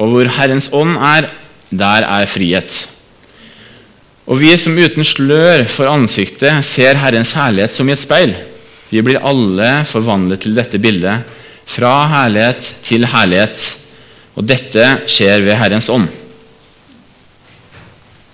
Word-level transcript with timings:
Og 0.00 0.08
hvor 0.08 0.30
Herrens 0.38 0.70
ånd 0.72 0.96
er, 0.96 1.28
der 1.70 2.06
er 2.08 2.28
frihet. 2.30 2.86
Og 4.30 4.38
vi 4.40 4.52
som 4.60 4.78
uten 4.78 5.04
slør 5.06 5.66
for 5.68 5.90
ansiktet 5.90 6.64
ser 6.66 6.98
Herrens 7.02 7.34
herlighet 7.36 7.74
som 7.74 7.88
i 7.88 7.94
et 7.94 8.00
speil, 8.00 8.32
vi 8.90 9.02
blir 9.06 9.22
alle 9.26 9.84
forvandlet 9.86 10.42
til 10.44 10.56
dette 10.56 10.80
bildet, 10.82 11.26
fra 11.70 11.92
herlighet 12.10 12.72
til 12.86 13.06
herlighet. 13.06 13.66
Og 14.38 14.46
dette 14.46 14.86
skjer 15.10 15.44
ved 15.44 15.58
Herrens 15.58 15.90
ånd. 15.92 16.08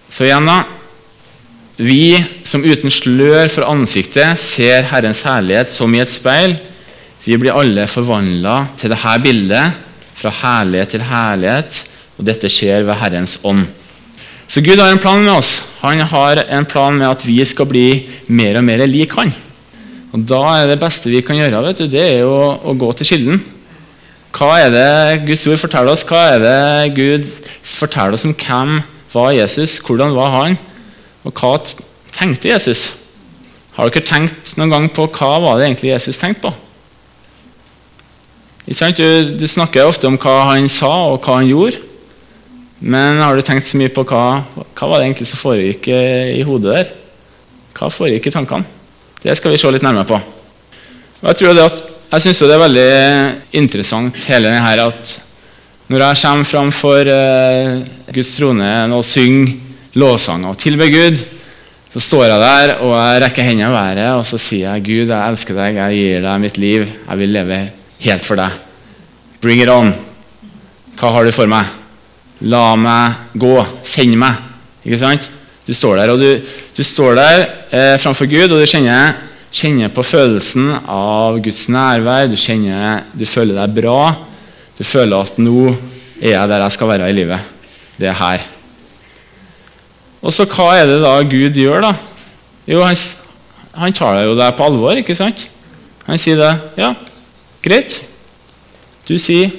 Så 0.09 0.25
igjen, 0.25 0.46
da. 0.48 0.62
Vi 1.77 2.17
som 2.46 2.64
uten 2.64 2.93
slør 2.93 3.51
for 3.53 3.69
ansiktet 3.69 4.41
ser 4.41 4.87
Herrens 4.89 5.21
herlighet 5.27 5.75
som 5.75 5.93
i 5.93 6.01
et 6.01 6.12
speil, 6.12 6.55
vi 7.27 7.37
blir 7.41 7.57
alle 7.59 7.89
forvandla 7.91 8.62
til 8.79 8.95
dette 8.95 9.17
bildet, 9.25 9.83
fra 10.17 10.33
herlighet 10.43 10.95
til 10.95 11.05
herlighet, 11.07 11.83
og 12.16 12.29
dette 12.29 12.51
skjer 12.51 12.87
ved 12.87 12.96
Herrens 13.01 13.39
ånd. 13.45 13.66
Så 14.47 14.62
Gud 14.62 14.79
har 14.79 14.93
en 14.93 15.02
plan 15.02 15.20
med 15.24 15.34
oss. 15.34 15.59
Han 15.83 16.01
har 16.01 16.45
en 16.45 16.69
plan 16.69 16.95
med 16.95 17.09
at 17.09 17.24
vi 17.27 17.41
skal 17.45 17.66
bli 17.69 18.07
mer 18.29 18.60
og 18.60 18.65
mer 18.65 18.87
lik 18.87 19.12
Han. 19.19 19.34
Og 20.12 20.23
Da 20.24 20.43
er 20.62 20.71
det 20.71 20.80
beste 20.80 21.10
vi 21.10 21.21
kan 21.21 21.37
gjøre, 21.37 21.62
vet 21.66 21.83
du, 21.83 21.88
det 21.91 22.05
er 22.19 22.24
å, 22.24 22.57
å 22.62 22.73
gå 22.79 22.93
til 22.97 23.07
kilden. 23.10 23.43
Hva 24.37 24.60
er 24.60 24.71
det 24.73 25.27
Guds 25.27 25.47
ord 25.48 25.60
forteller 25.60 25.93
oss? 25.93 26.05
Hva 26.07 26.23
er 26.35 26.45
det 26.45 26.95
Gud 26.96 27.27
forteller 27.65 28.16
oss 28.16 28.27
om 28.29 28.35
hvem 28.37 28.79
var 29.12 29.33
Jesus? 29.33 29.79
Hvordan 29.80 30.15
var 30.16 30.33
han? 30.35 30.57
Og 31.24 31.33
hva 31.37 31.57
tenkte 32.15 32.52
Jesus? 32.52 32.95
Har 33.77 33.91
dere 33.91 34.07
tenkt 34.09 34.55
noen 34.57 34.73
gang 34.73 34.88
på 34.93 35.09
hva 35.09 35.37
var 35.43 35.59
det 35.59 35.71
egentlig 35.71 35.93
Jesus 35.93 36.21
tenkte 36.21 36.46
på? 36.46 36.55
Du, 38.66 39.47
snakker 39.47 39.87
ofte 39.87 40.09
om 40.11 40.16
hva 40.19 40.41
han 40.51 40.66
sa 40.73 40.91
og 41.12 41.20
hva 41.23 41.38
han 41.38 41.51
gjorde. 41.51 41.83
Men 42.83 43.23
har 43.23 43.37
du 43.37 43.45
tenkt 43.47 43.69
så 43.69 43.79
mye 43.79 43.93
på 43.95 44.05
hva, 44.05 44.43
hva 44.77 44.88
var 44.91 44.98
det 44.98 45.07
egentlig 45.07 45.29
som 45.30 45.41
foregikk 45.41 45.87
i 45.88 46.43
hodet 46.45 46.73
der? 46.74 46.90
Hva 47.77 47.93
foregikk 47.93 48.27
i 48.29 48.35
tankene? 48.35 48.66
Det 49.23 49.37
skal 49.38 49.55
vi 49.55 49.60
se 49.60 49.71
litt 49.71 49.87
nærmere 49.87 50.09
på. 50.09 50.18
Og 51.23 51.30
jeg 51.30 51.38
tror 51.40 51.57
det 51.57 51.68
jeg 52.07 52.23
syns 52.23 52.40
det 52.46 52.55
er 52.55 52.60
veldig 52.63 52.90
interessant 53.59 54.18
hele 54.29 54.46
denne 54.46 54.63
her 54.63 54.85
at 54.85 55.15
når 55.90 56.05
jeg 56.05 56.21
kommer 56.21 56.46
fram 56.46 56.68
for 56.74 57.09
uh, 57.10 57.80
Guds 58.15 58.35
trone 58.38 58.68
og 58.95 59.02
synger 59.07 59.55
lovsanger 59.99 60.52
og 60.52 60.60
tilber 60.60 60.90
Gud, 60.93 61.18
så 61.95 62.02
står 62.02 62.27
jeg 62.29 62.43
der 62.43 62.74
og 62.77 62.95
jeg 62.95 63.23
rekker 63.24 63.46
hendene 63.46 63.71
i 63.71 63.74
været 63.74 64.05
og 64.19 64.27
så 64.28 64.38
sier 64.38 64.75
jeg, 64.75 64.87
Gud, 64.87 65.15
jeg 65.15 65.33
elsker 65.33 65.59
deg, 65.59 65.81
jeg 65.81 65.99
gir 65.99 66.25
deg 66.27 66.44
mitt 66.47 66.62
liv, 66.62 66.87
jeg 66.87 67.22
vil 67.22 67.37
leve 67.38 67.60
helt 68.06 68.27
for 68.28 68.43
deg. 68.43 68.66
Bring 69.41 69.60
it 69.60 69.70
on. 69.72 69.92
Hva 70.97 71.12
har 71.12 71.26
du 71.26 71.32
for 71.34 71.50
meg? 71.50 71.69
La 72.48 72.70
meg 72.81 73.37
gå. 73.37 73.54
Send 73.84 74.16
meg. 74.20 74.41
Ikke 74.87 75.00
sant? 75.00 75.31
Du 75.66 75.75
står 75.75 75.98
der, 75.98 76.12
og 76.15 76.20
du, 76.22 76.28
du 76.76 76.82
står 76.87 77.16
der 77.19 77.41
eh, 77.75 77.97
framfor 77.98 78.28
Gud, 78.31 78.53
og 78.54 78.60
du 78.62 78.69
kjenner, 78.70 79.16
kjenner, 79.50 79.91
på 79.91 80.04
følelsen 80.06 80.70
av 80.78 81.41
Guds 81.43 81.65
nærvær. 81.75 82.28
Du, 82.31 82.37
kjenner, 82.38 83.03
du 83.10 83.26
føler 83.26 83.59
deg 83.59 83.75
bra. 83.81 84.00
Du 84.78 84.84
føler 84.87 85.26
at 85.26 85.41
'nå 85.41 85.72
er 86.21 86.37
jeg 86.37 86.48
der 86.53 86.62
jeg 86.62 86.76
skal 86.76 86.93
være 86.93 87.10
i 87.10 87.16
livet'. 87.16 87.53
Det 87.98 88.12
er 88.12 88.21
her. 88.21 88.47
Og 90.22 90.32
så 90.32 90.47
hva 90.47 90.69
er 90.76 90.87
det 90.87 91.00
da 91.03 91.16
Gud 91.26 91.59
gjør, 91.59 91.82
da? 91.82 91.93
Jo, 92.66 92.84
han, 92.87 92.97
han 93.75 93.94
tar 93.97 94.21
deg 94.21 94.31
jo 94.31 94.38
der 94.38 94.54
på 94.54 94.71
alvor, 94.71 94.98
ikke 94.98 95.19
sant? 95.19 95.48
Han 96.06 96.21
sier 96.21 96.38
det. 96.38 96.53
Ja, 96.78 96.94
greit. 97.65 98.04
Du 99.06 99.15
sier, 99.22 99.53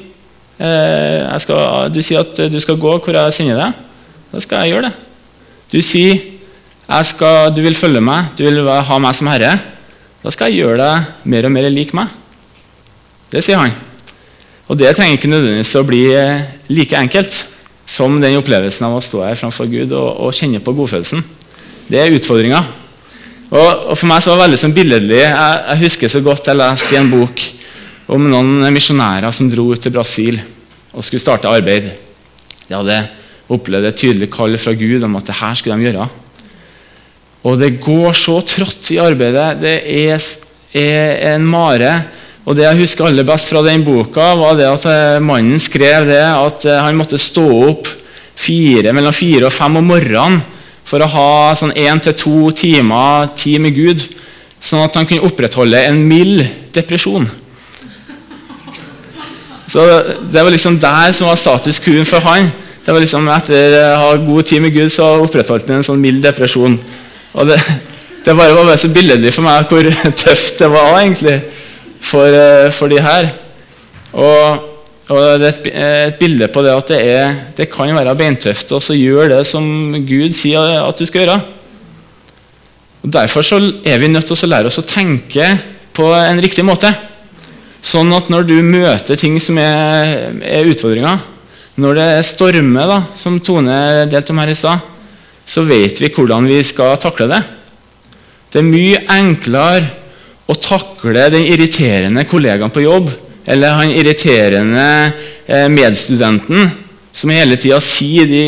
eh, 0.60 1.38
skal, 1.44 1.92
du 1.94 2.02
sier 2.04 2.26
at 2.26 2.40
du 2.52 2.60
skal 2.64 2.80
gå 2.82 2.98
hvor 3.00 3.20
jeg 3.20 3.36
sender 3.36 3.62
deg. 3.62 3.86
Da 4.34 4.44
skal 4.44 4.66
jeg 4.66 4.76
gjøre 4.76 4.90
det. 4.90 4.96
Du 5.72 5.80
sier 5.84 6.20
skal, 7.08 7.52
du 7.56 7.62
vil 7.64 7.76
følge 7.76 8.04
meg, 8.04 8.32
du 8.38 8.46
vil 8.48 8.64
ha 8.68 9.00
meg 9.04 9.16
som 9.16 9.28
herre. 9.32 9.56
Da 10.24 10.32
skal 10.34 10.52
jeg 10.52 10.64
gjøre 10.64 10.80
deg 10.80 11.28
mer 11.32 11.48
og 11.48 11.54
mer 11.56 11.70
lik 11.72 11.94
meg. 11.96 12.12
Det 13.32 13.44
sier 13.44 13.60
han. 13.60 13.76
Og 14.68 14.76
det 14.80 14.94
trenger 14.96 15.16
ikke 15.16 15.32
nødvendigvis 15.32 15.76
å 15.80 15.86
bli 15.88 16.02
eh, 16.12 16.48
like 16.72 17.00
enkelt 17.00 17.44
som 17.88 18.18
den 18.20 18.36
opplevelsen 18.40 18.88
av 18.88 18.98
å 18.98 19.04
stå 19.04 19.24
her 19.24 19.40
framfor 19.40 19.70
Gud 19.72 19.94
og, 19.96 20.10
og 20.28 20.36
kjenne 20.36 20.60
på 20.64 20.74
godfølelsen. 20.76 21.24
Det 21.88 22.02
er 22.02 22.16
utfordringa. 22.16 22.60
Og, 23.48 23.70
og, 23.88 23.94
For 23.96 24.10
meg 24.10 24.24
så 24.24 24.34
var 24.34 24.42
det 24.42 24.46
veldig 24.48 24.60
sånn 24.60 24.76
billedlig. 24.76 25.22
Jeg, 25.24 25.62
jeg, 25.70 25.80
husker 25.86 26.12
så 26.12 26.24
godt 26.24 26.50
jeg 26.52 26.60
leste 26.60 26.96
i 26.96 27.00
en 27.00 27.12
bok 27.14 27.44
om 28.08 28.28
noen 28.30 28.68
misjonærer 28.74 29.34
som 29.36 29.50
dro 29.52 29.70
ut 29.74 29.82
til 29.84 29.94
Brasil 29.96 30.40
og 30.94 31.04
skulle 31.04 31.22
starte 31.22 31.50
arbeid. 31.52 31.90
De 32.68 32.76
hadde 32.76 33.02
opplevd 33.54 33.90
et 33.90 34.00
tydelig 34.00 34.30
kall 34.32 34.56
fra 34.60 34.74
Gud 34.78 35.04
om 35.08 35.18
at 35.20 35.28
det 35.28 35.38
her 35.40 35.58
skulle 35.58 35.78
de 35.80 35.90
gjøre. 35.90 36.08
Og 37.48 37.60
det 37.60 37.78
går 37.84 38.16
så 38.18 38.40
trått 38.44 38.90
i 38.96 39.00
arbeidet. 39.00 39.50
Det 39.62 39.76
er, 39.84 40.24
er 40.74 41.36
en 41.36 41.46
mare. 41.48 41.92
Og 42.48 42.56
Det 42.56 42.64
jeg 42.64 42.80
husker 42.82 43.10
aller 43.10 43.28
best 43.28 43.52
fra 43.52 43.62
den 43.64 43.84
boka, 43.84 44.34
var 44.40 44.56
det 44.56 44.68
at 44.72 44.86
eh, 44.88 45.24
mannen 45.24 45.60
skrev 45.60 46.08
det 46.08 46.24
at 46.24 46.68
eh, 46.68 46.80
han 46.80 46.96
måtte 46.96 47.20
stå 47.20 47.44
opp 47.68 47.90
fire, 48.38 48.94
mellom 48.96 49.16
fire 49.16 49.50
og 49.50 49.56
fem 49.56 49.76
om 49.80 49.92
morgenen 49.92 50.40
for 50.88 51.04
å 51.04 51.10
ha 51.12 51.32
sånn 51.60 51.76
én 51.76 52.00
til 52.00 52.16
to 52.16 52.38
timer 52.56 53.34
tid 53.36 53.60
med 53.60 53.76
Gud, 53.76 54.06
sånn 54.64 54.86
at 54.86 54.96
han 54.96 55.10
kunne 55.10 55.28
opprettholde 55.28 55.82
en 55.90 56.00
mild 56.08 56.46
depresjon. 56.76 57.28
Så 59.68 59.84
Det 60.32 60.44
var 60.44 60.50
liksom 60.52 60.80
der 60.80 61.12
som 61.12 61.28
var 61.28 61.36
status 61.36 61.80
quo 61.84 62.04
for 62.08 62.24
han 62.24 62.52
det 62.88 62.94
var 62.96 63.04
liksom 63.04 63.26
Etter 63.28 63.74
å 63.84 63.96
ha 64.00 64.12
god 64.24 64.48
tid 64.48 64.62
med 64.64 64.72
Gud, 64.72 64.88
så 64.88 65.18
opprettholdt 65.20 65.68
han 65.68 65.82
en 65.82 65.84
sånn 65.84 66.00
mild 66.00 66.22
depresjon. 66.24 66.78
Og 67.36 67.50
det, 67.50 67.58
det 68.24 68.32
bare 68.32 68.54
var 68.56 68.64
bare 68.64 68.80
så 68.80 68.88
billedlig 68.96 69.34
for 69.36 69.44
meg 69.44 69.68
hvor 69.68 69.90
tøft 70.24 70.62
det 70.62 70.70
var 70.72 70.94
egentlig 71.02 71.36
for, 72.00 72.32
eh, 72.32 72.70
for 72.72 72.88
de 72.88 73.02
her. 73.04 73.28
Og, 74.16 74.64
og 75.12 75.20
det 75.42 75.50
er 75.50 75.52
et, 75.52 75.68
et, 75.74 76.16
bilde 76.22 76.48
på 76.48 76.64
det 76.64 76.78
at 76.78 76.94
det, 76.94 77.02
er, 77.12 77.36
det 77.58 77.68
kan 77.74 77.92
være 77.92 78.16
beintøft 78.16 78.72
å 78.72 78.80
gjøre 78.96 79.34
det 79.36 79.44
som 79.52 79.68
Gud 80.08 80.40
sier 80.40 80.80
at 80.80 80.96
du 80.96 81.04
skal 81.10 81.26
gjøre. 81.26 81.38
Og 83.04 83.14
Derfor 83.20 83.44
så 83.44 83.60
er 83.84 84.00
vi 84.00 84.14
nødt 84.14 84.32
til 84.32 84.48
å 84.48 84.52
lære 84.54 84.72
oss 84.72 84.80
å 84.80 84.88
tenke 84.88 85.58
på 85.92 86.08
en 86.16 86.40
riktig 86.40 86.64
måte. 86.64 86.96
Sånn 87.88 88.12
at 88.16 88.28
når 88.32 88.48
du 88.50 88.58
møter 88.66 89.20
ting 89.20 89.38
som 89.40 89.60
er, 89.62 90.34
er 90.44 90.68
utfordringer, 90.68 91.22
når 91.80 92.00
det 92.00 92.08
stormer, 92.26 92.90
da, 92.90 92.98
som 93.16 93.38
Tone 93.40 94.08
delte 94.12 94.34
om 94.34 94.42
her 94.42 94.52
i 94.52 94.58
stad, 94.58 94.82
så 95.48 95.64
vet 95.64 96.02
vi 96.02 96.10
hvordan 96.12 96.50
vi 96.50 96.58
skal 96.68 96.98
takle 97.00 97.30
det. 97.32 97.40
Det 98.52 98.60
er 98.60 98.68
mye 98.68 99.04
enklere 99.14 99.88
å 100.48 100.56
takle 100.60 101.30
den 101.32 101.46
irriterende 101.48 102.26
kollegaen 102.28 102.74
på 102.74 102.84
jobb 102.84 103.10
eller 103.48 103.78
han 103.80 103.94
irriterende 103.96 104.88
eh, 105.46 105.68
medstudenten 105.72 106.68
som 107.18 107.32
hele 107.34 107.58
tida 107.60 107.80
sier 107.84 108.28
de 108.30 108.44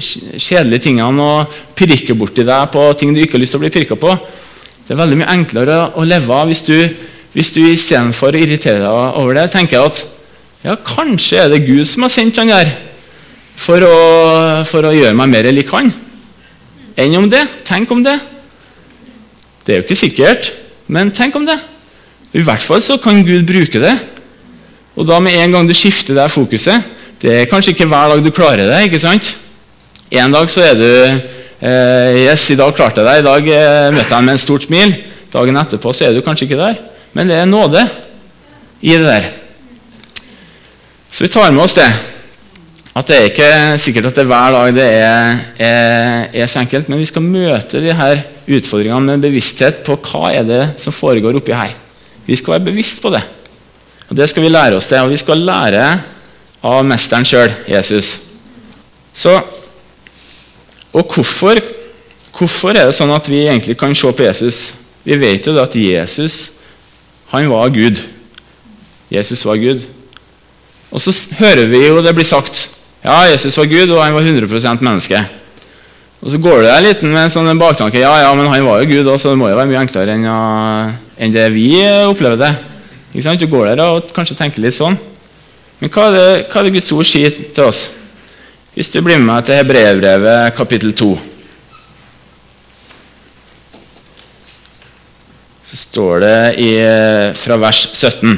kjedelige 0.00 0.86
tingene 0.86 1.24
og 1.24 1.56
pirker 1.76 2.16
borti 2.18 2.46
deg 2.46 2.70
på 2.72 2.86
ting 2.98 3.12
du 3.14 3.20
ikke 3.22 3.36
har 3.36 3.42
lyst 3.42 3.56
til 3.56 3.60
å 3.60 3.64
bli 3.64 3.72
pirka 3.74 3.98
på. 4.00 4.14
Det 4.84 4.94
er 4.94 5.00
veldig 5.00 5.18
mye 5.20 5.34
enklere 5.34 5.80
å 5.98 6.06
leve 6.06 6.38
av 6.38 6.48
hvis 6.48 6.64
du, 6.66 6.78
hvis 7.34 7.50
du 7.54 7.60
istedenfor 7.66 8.36
irritere 8.38 8.78
deg 8.82 9.18
over 9.18 9.34
det, 9.34 9.48
tenker 9.52 9.82
at 9.82 10.00
ja, 10.64 10.76
kanskje 10.78 11.42
er 11.42 11.50
det 11.52 11.64
Gud 11.66 11.84
som 11.88 12.06
har 12.06 12.12
sendt 12.14 12.38
han 12.40 12.52
der 12.52 12.70
for 13.58 13.82
å, 13.84 13.96
for 14.68 14.86
å 14.86 14.94
gjøre 14.94 15.16
meg 15.18 15.32
mer 15.32 15.50
lik 15.52 15.70
han. 15.74 15.90
Enn 16.94 17.18
om 17.18 17.26
det. 17.30 17.42
Tenk 17.66 17.90
om 17.90 18.02
det. 18.04 18.16
Det 19.64 19.74
er 19.74 19.80
jo 19.80 19.86
ikke 19.86 19.98
sikkert, 19.98 20.52
men 20.86 21.10
tenk 21.14 21.34
om 21.38 21.46
det. 21.48 21.58
I 22.34 22.42
hvert 22.44 22.62
fall 22.62 22.82
så 22.82 22.98
kan 23.02 23.22
Gud 23.26 23.46
bruke 23.48 23.82
det. 23.82 23.94
Og 24.94 25.06
da 25.08 25.18
med 25.22 25.34
en 25.40 25.56
gang 25.56 25.66
du 25.66 25.74
skifter 25.74 26.14
det 26.14 26.28
fokuset 26.30 26.84
Det 27.18 27.32
er 27.34 27.48
kanskje 27.50 27.72
ikke 27.72 27.88
hver 27.90 28.12
dag 28.12 28.20
du 28.22 28.30
klarer 28.30 28.68
det. 28.68 28.84
ikke 28.86 29.00
sant? 29.02 29.32
En 30.12 30.30
dag 30.30 30.50
så 30.52 30.62
er 30.62 30.74
du 30.78 30.86
eh, 30.86 32.28
Yes, 32.28 32.46
i 32.54 32.58
dag 32.58 32.74
klarte 32.76 33.02
jeg 33.02 33.08
det. 33.08 33.18
I 33.18 33.26
dag 33.26 33.48
eh, 33.56 33.90
møtte 33.94 34.10
jeg 34.10 34.18
ham 34.18 34.28
med 34.28 34.36
en 34.36 34.42
stort 34.44 34.68
smil. 34.68 34.94
Dagen 35.32 35.58
etterpå 35.58 35.94
så 35.94 36.06
er 36.06 36.14
du 36.14 36.22
kanskje 36.22 36.46
ikke 36.46 36.60
der. 36.60 36.78
Men 37.14 37.30
det 37.30 37.38
er 37.38 37.48
nåde 37.48 37.82
i 38.82 38.96
det 38.96 39.06
der. 39.06 39.30
Så 41.10 41.24
vi 41.24 41.30
tar 41.30 41.52
med 41.54 41.62
oss 41.62 41.76
det. 41.78 41.88
At 42.94 43.08
det 43.10 43.16
er 43.16 43.28
ikke 43.30 43.78
sikkert 43.82 44.10
at 44.10 44.18
det 44.18 44.26
hver 44.30 44.54
dag 44.54 44.74
det 44.74 44.84
er, 44.86 45.38
er, 45.58 46.26
er, 46.30 46.46
så 46.50 46.60
enkelt, 46.62 46.88
men 46.90 47.00
vi 47.00 47.08
skal 47.10 47.24
møte 47.26 47.82
de 47.82 47.94
her 47.94 48.22
utfordringene 48.46 49.14
med 49.14 49.24
bevissthet 49.26 49.80
på 49.86 49.96
hva 49.98 50.30
er 50.34 50.46
det 50.46 50.62
som 50.82 50.94
foregår 50.94 51.40
oppi 51.40 51.54
her. 51.54 51.72
Vi 52.26 52.38
skal 52.38 52.56
være 52.56 52.68
bevisst 52.68 53.02
på 53.02 53.10
det. 53.14 53.22
Og 54.08 54.16
Det 54.16 54.28
skal 54.30 54.44
vi 54.44 54.52
lære 54.52 54.78
oss 54.78 54.90
det, 54.90 55.00
og 55.02 55.10
vi 55.10 55.18
skal 55.18 55.42
lære 55.42 55.86
av 56.64 56.84
mesteren 56.86 57.26
sjøl, 57.26 57.50
Jesus. 57.68 58.12
Så, 59.14 59.34
og 60.94 61.14
hvorfor, 61.14 61.58
hvorfor 62.34 62.74
er 62.74 62.88
det 62.88 62.96
sånn 62.96 63.14
at 63.14 63.30
vi 63.30 63.42
egentlig 63.46 63.78
kan 63.78 63.94
se 63.94 64.10
på 64.10 64.26
Jesus? 64.26 64.60
Vi 65.04 65.18
vet 65.18 65.46
jo 65.46 65.58
at 65.62 65.74
Jesus 65.78 66.63
han 67.34 67.50
var 67.50 67.72
Gud. 67.74 68.00
Jesus 69.12 69.44
var 69.46 69.58
Gud. 69.60 69.84
Og 70.94 71.02
så 71.02 71.12
hører 71.40 71.66
vi 71.70 71.82
jo 71.88 72.02
det 72.04 72.14
blir 72.14 72.26
sagt 72.28 72.68
Ja, 73.04 73.26
Jesus 73.28 73.56
var 73.58 73.66
Gud, 73.68 73.90
og 73.92 74.00
han 74.00 74.14
var 74.14 74.24
100% 74.24 74.80
menneske. 74.80 75.18
Og 76.24 76.30
Så 76.30 76.38
går 76.40 76.62
det 76.62 76.70
der 76.70 76.84
litt 76.86 77.02
med 77.04 77.18
en 77.20 77.32
sånn 77.32 77.58
baktanke 77.60 78.00
ja, 78.00 78.14
ja, 78.22 78.30
men 78.32 78.48
han 78.48 78.64
var 78.64 78.80
jo 78.80 78.88
Gud, 78.88 79.10
så 79.20 79.34
det 79.34 79.40
må 79.40 79.50
jo 79.50 79.58
være 79.58 79.68
mye 79.68 79.82
enklere 79.82 80.14
enn, 80.14 80.24
enn 81.20 81.34
det 81.34 81.50
vi 81.52 81.68
opplever 82.06 82.40
det. 82.40 82.54
Ikke 83.12 83.26
sant? 83.26 83.42
Du 83.42 83.50
går 83.50 83.74
der 83.74 83.84
og 83.84 84.08
kanskje 84.14 84.38
tenker 84.38 84.64
litt 84.64 84.78
sånn. 84.78 84.96
Men 85.82 85.92
hva 85.92 86.08
er 86.08 86.16
det, 86.16 86.30
hva 86.48 86.62
er 86.62 86.68
det 86.68 86.74
Guds 86.78 86.90
ord 86.96 87.10
sier 87.10 87.28
til 87.28 87.68
oss? 87.68 87.82
Hvis 88.74 88.88
du 88.94 89.02
blir 89.04 89.20
med 89.20 89.28
meg 89.28 89.44
til 89.44 89.60
Hebreerbrevet 89.60 90.56
kapittel 90.56 90.96
2 90.96 91.12
står 95.74 96.20
det 96.22 96.38
i, 96.62 96.72
fra 97.38 97.58
vers 97.58 97.88
17 97.92 98.36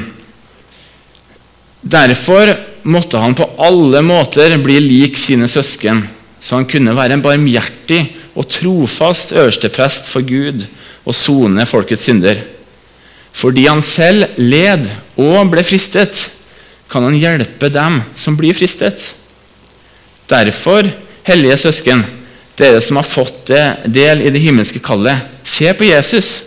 Derfor 1.87 2.49
måtte 2.89 3.19
han 3.21 3.35
på 3.37 3.45
alle 3.61 4.01
måter 4.03 4.57
bli 4.59 4.79
lik 4.81 5.19
sine 5.19 5.47
søsken, 5.47 6.01
så 6.41 6.57
han 6.57 6.67
kunne 6.67 6.95
være 6.97 7.15
en 7.15 7.23
barmhjertig 7.23 8.01
og 8.37 8.49
trofast 8.51 9.31
øversteprest 9.37 10.09
for 10.11 10.25
Gud 10.25 10.65
og 11.07 11.15
sone 11.15 11.65
folkets 11.69 12.09
synder. 12.09 12.41
Fordi 13.37 13.67
han 13.69 13.83
selv 13.85 14.25
led 14.41 14.87
og 15.21 15.53
ble 15.53 15.63
fristet, 15.63 16.25
kan 16.89 17.05
han 17.05 17.15
hjelpe 17.19 17.69
dem 17.71 18.01
som 18.17 18.35
blir 18.39 18.55
fristet. 18.57 19.13
Derfor, 20.27 20.89
hellige 21.27 21.59
søsken, 21.67 22.03
dere 22.57 22.81
som 22.83 22.99
har 22.99 23.07
fått 23.07 23.51
del 23.85 24.25
i 24.25 24.33
det 24.33 24.41
himmelske 24.41 24.81
kallet, 24.83 25.23
se 25.47 25.69
på 25.77 25.87
Jesus, 25.87 26.46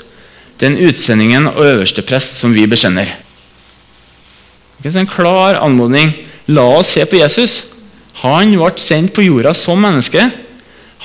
den 0.61 0.77
utsendingen 0.79 1.49
og 1.49 1.65
øverste 1.65 2.05
prest 2.05 2.41
som 2.41 2.55
vi 2.55 2.67
bekjenner. 2.69 3.15
Det 4.81 4.95
er 4.95 5.03
en 5.03 5.11
klar 5.11 5.59
anmodning. 5.61 6.13
La 6.49 6.65
oss 6.79 6.95
se 6.95 7.05
på 7.09 7.21
Jesus. 7.21 7.65
Han 8.23 8.53
ble 8.57 8.73
sendt 8.81 9.15
på 9.17 9.25
jorda 9.25 9.55
som 9.57 9.81
menneske. 9.81 10.27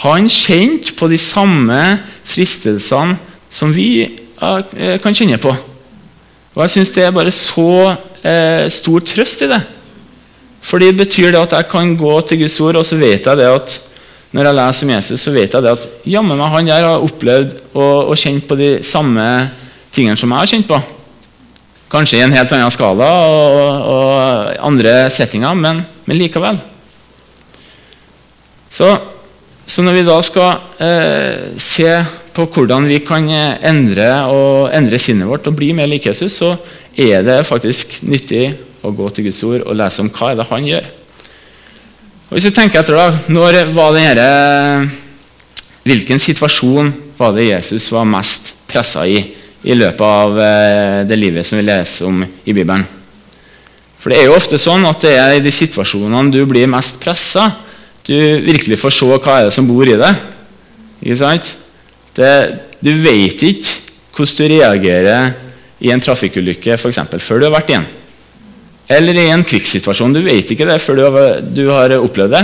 Han 0.03 0.27
kjente 0.31 0.95
på 0.99 1.07
de 1.11 1.19
samme 1.21 1.79
fristelsene 2.27 3.15
som 3.51 3.71
vi 3.71 4.03
eh, 4.03 4.97
kan 5.03 5.15
kjenne 5.15 5.39
på. 5.39 5.53
Og 6.55 6.61
Jeg 6.63 6.73
syns 6.73 6.91
det 6.95 7.03
er 7.03 7.15
bare 7.15 7.31
så 7.35 7.95
eh, 8.23 8.67
stor 8.71 9.03
trøst 9.07 9.43
i 9.43 9.51
det. 9.51 9.61
Fordi 10.65 10.89
det 10.91 10.99
betyr 11.03 11.31
det 11.31 11.43
at 11.43 11.55
jeg 11.59 11.69
kan 11.71 11.93
gå 11.99 12.13
til 12.21 12.41
Guds 12.41 12.59
ord, 12.63 12.79
og 12.79 12.87
så 12.87 12.97
vet 12.97 13.27
jeg 13.27 13.37
det 13.37 13.47
at 13.47 13.75
når 14.35 14.49
jeg 14.49 14.57
leser 14.57 14.85
om 14.85 14.91
Jesus, 14.91 15.21
så 15.23 15.31
vet 15.31 15.53
jeg 15.55 15.63
det 15.63 15.71
at 15.77 15.85
jammen 16.11 16.35
meg 16.35 16.51
han 16.51 16.67
der 16.67 16.83
har 16.83 17.03
opplevd 17.03 17.53
og, 17.71 18.11
kjent 18.19 18.43
på 18.49 18.57
de 18.59 18.69
samme 18.83 19.23
tingene 19.95 20.19
som 20.19 20.33
jeg 20.33 20.43
har 20.43 20.51
kjent 20.51 20.67
på. 20.67 20.79
Kanskje 21.91 22.19
i 22.19 22.25
en 22.25 22.35
helt 22.35 22.51
annen 22.51 22.73
skala 22.73 23.07
og, 23.29 23.85
og 23.93 24.65
andre 24.67 25.05
settinger, 25.13 25.55
men, 25.55 25.79
men 26.03 26.19
likevel. 26.19 26.59
Så, 28.67 28.89
så, 29.63 29.85
når 29.85 30.01
vi 30.01 30.03
da 30.09 30.17
skal 30.25 30.83
eh, 30.83 31.55
se 31.55 31.95
på 32.35 32.49
hvordan 32.51 32.89
vi 32.91 32.99
kan 33.07 33.29
endre, 33.31 34.09
og, 34.27 34.67
endre 34.75 34.99
sinnet 34.99 35.31
vårt 35.31 35.47
og 35.47 35.55
bli 35.55 35.71
mer 35.77 35.87
lik 35.87 36.09
Jesus, 36.09 36.41
så 36.41 36.57
er 36.91 37.23
det 37.23 37.39
faktisk 37.47 38.01
nyttig 38.03 38.49
å 38.83 38.91
gå 38.91 39.07
til 39.15 39.29
Guds 39.29 39.43
ord 39.47 39.63
og 39.63 39.79
lese 39.79 40.03
om 40.03 40.11
hva 40.11 40.33
er 40.33 40.41
det 40.41 40.49
han 40.51 40.71
gjør. 40.73 40.93
Og 42.35 42.41
Hvis 42.41 42.49
vi 42.49 42.57
tenker 42.57 42.81
etter 42.81 42.97
da, 42.99 43.03
når 43.31 43.61
var 43.71 43.93
denne, 43.95 44.89
Hvilken 45.87 46.19
situasjon 46.19 46.89
var 47.15 47.31
det 47.31 47.45
Jesus 47.45 47.85
var 47.95 48.03
mest 48.09 48.51
pressa 48.67 49.05
i 49.07 49.21
i 49.65 49.73
løpet 49.73 50.03
av 50.03 50.35
eh, 50.43 50.97
det 51.07 51.15
livet 51.17 51.47
som 51.47 51.57
vi 51.57 51.63
leser 51.63 52.09
om 52.09 52.19
i 52.25 52.53
Bibelen? 52.53 52.83
For 54.01 54.11
Det 54.11 54.19
er 54.19 54.27
jo 54.27 54.35
ofte 54.35 54.59
sånn 54.59 54.83
at 54.85 54.99
det 55.07 55.13
er 55.15 55.37
i 55.37 55.45
de 55.45 55.53
situasjonene 55.55 56.33
du 56.33 56.41
blir 56.45 56.67
mest 56.69 56.99
pressa, 57.01 57.47
du 58.03 58.13
virkelig 58.43 58.81
får 58.83 58.97
se 58.97 59.07
hva 59.15 59.39
er 59.39 59.47
det 59.47 59.55
som 59.55 59.69
bor 59.69 59.87
i 59.87 59.95
deg. 59.97 60.19
Ikke 61.05 61.17
sant? 61.23 61.55
Det, 62.19 62.33
du 62.83 62.91
vet 62.99 63.47
ikke 63.47 63.79
hvordan 64.11 64.35
du 64.35 64.57
reagerer 64.57 65.31
i 65.87 65.95
en 65.95 66.03
trafikkulykke 66.03 66.75
for 66.81 66.91
eksempel, 66.91 67.23
før 67.23 67.39
du 67.39 67.47
har 67.47 67.55
vært 67.55 67.71
i 67.71 67.79
en. 67.79 67.87
Eller 68.87 69.17
i 69.17 69.29
en 69.33 69.43
krigssituasjon. 69.43 70.13
Du 70.13 70.21
vet 70.25 70.51
ikke 70.51 70.67
det 70.67 70.81
før 70.83 71.01
du 71.41 71.63
har, 71.71 71.95
opplevd 71.97 72.35
det. 72.35 72.43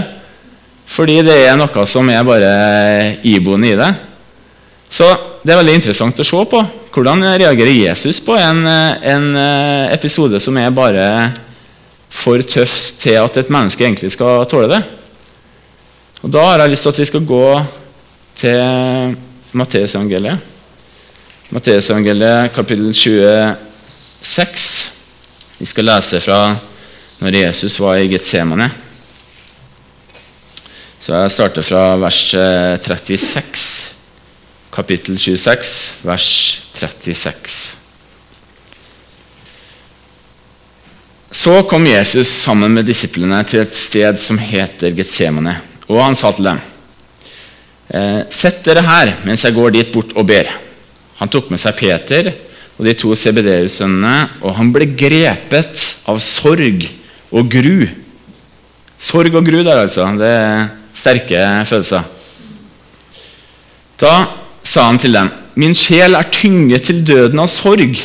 Fordi 0.91 1.21
det 1.23 1.37
er 1.45 1.59
noe 1.59 1.85
som 1.87 2.09
er 2.11 2.23
bare 2.27 2.53
iboende 3.27 3.69
i 3.69 3.77
det. 3.79 3.91
Så 4.91 5.07
det 5.43 5.53
er 5.53 5.61
veldig 5.61 5.77
interessant 5.79 6.19
å 6.19 6.27
se 6.27 6.41
på. 6.51 6.63
Hvordan 6.91 7.23
reagerer 7.39 7.87
Jesus 7.87 8.19
på 8.25 8.35
en, 8.35 8.65
en 8.67 9.27
episode 9.93 10.41
som 10.43 10.57
er 10.59 10.73
bare 10.75 11.05
for 12.11 12.43
tøff 12.43 12.73
til 12.99 13.15
at 13.21 13.37
et 13.39 13.53
menneske 13.53 13.85
egentlig 13.85 14.11
skal 14.11 14.43
tåle 14.51 14.67
det? 14.73 14.81
Og 16.21 16.29
Da 16.29 16.41
har 16.49 16.61
jeg 16.61 16.69
lyst 16.73 16.83
til 16.85 16.91
at 16.91 16.99
vi 16.99 17.05
skal 17.09 17.25
gå 17.25 17.45
til 18.41 19.15
Matteusevangeliet. 19.57 20.37
Matteusevangeliet 21.51 22.51
kapittel 22.55 22.93
26. 22.93 25.00
Vi 25.61 25.67
skal 25.69 25.85
lese 25.85 26.17
fra 26.17 26.55
når 27.21 27.35
Jesus 27.35 27.75
var 27.77 27.99
i 28.01 28.07
Getsemane. 28.09 28.65
Så 30.97 31.13
jeg 31.13 31.33
starter 31.35 31.61
fra 31.61 31.83
vers 32.01 32.21
36, 32.33 33.45
eh, 33.45 33.93
kapittel 34.73 35.19
26, 35.21 35.75
vers 36.01 36.25
36. 36.73 37.59
Så 41.29 41.61
kom 41.69 41.85
Jesus 41.85 42.33
sammen 42.41 42.73
med 42.73 42.89
disiplene 42.89 43.45
til 43.45 43.61
et 43.61 43.77
sted 43.77 44.17
som 44.17 44.41
heter 44.41 44.97
Getsemane, 44.97 45.59
og 45.85 46.01
han 46.07 46.17
sa 46.17 46.33
til 46.33 46.49
dem.: 46.55 46.67
«Eh, 47.93 48.23
Sett 48.33 48.65
dere 48.65 48.81
her 48.81 49.13
mens 49.29 49.45
jeg 49.45 49.53
går 49.53 49.77
dit 49.77 49.93
bort 49.93 50.17
og 50.17 50.25
ber. 50.25 50.49
Han 51.21 51.29
tok 51.29 51.53
med 51.53 51.61
seg 51.61 51.77
Peter 51.77 52.33
og 52.81 52.87
de 52.87 52.95
to 52.97 53.13
CBD-sønnene, 53.13 54.41
og 54.41 54.55
han 54.57 54.71
ble 54.73 54.87
grepet 54.97 55.83
av 56.09 56.17
sorg 56.17 56.87
og 57.29 57.51
gru. 57.53 57.85
Sorg 58.97 59.37
og 59.37 59.45
gru 59.45 59.59
der, 59.61 59.83
altså. 59.83 60.07
Det 60.17 60.31
er 60.33 60.71
sterke 60.97 61.43
følelser. 61.69 62.09
Da 64.01 64.15
sa 64.65 64.87
han 64.89 64.97
til 64.97 65.13
dem, 65.13 65.29
'Min 65.53 65.75
sjel 65.75 66.15
er 66.15 66.31
tynget 66.31 66.83
til 66.83 67.03
døden 67.05 67.39
av 67.39 67.47
sorg. 67.47 67.99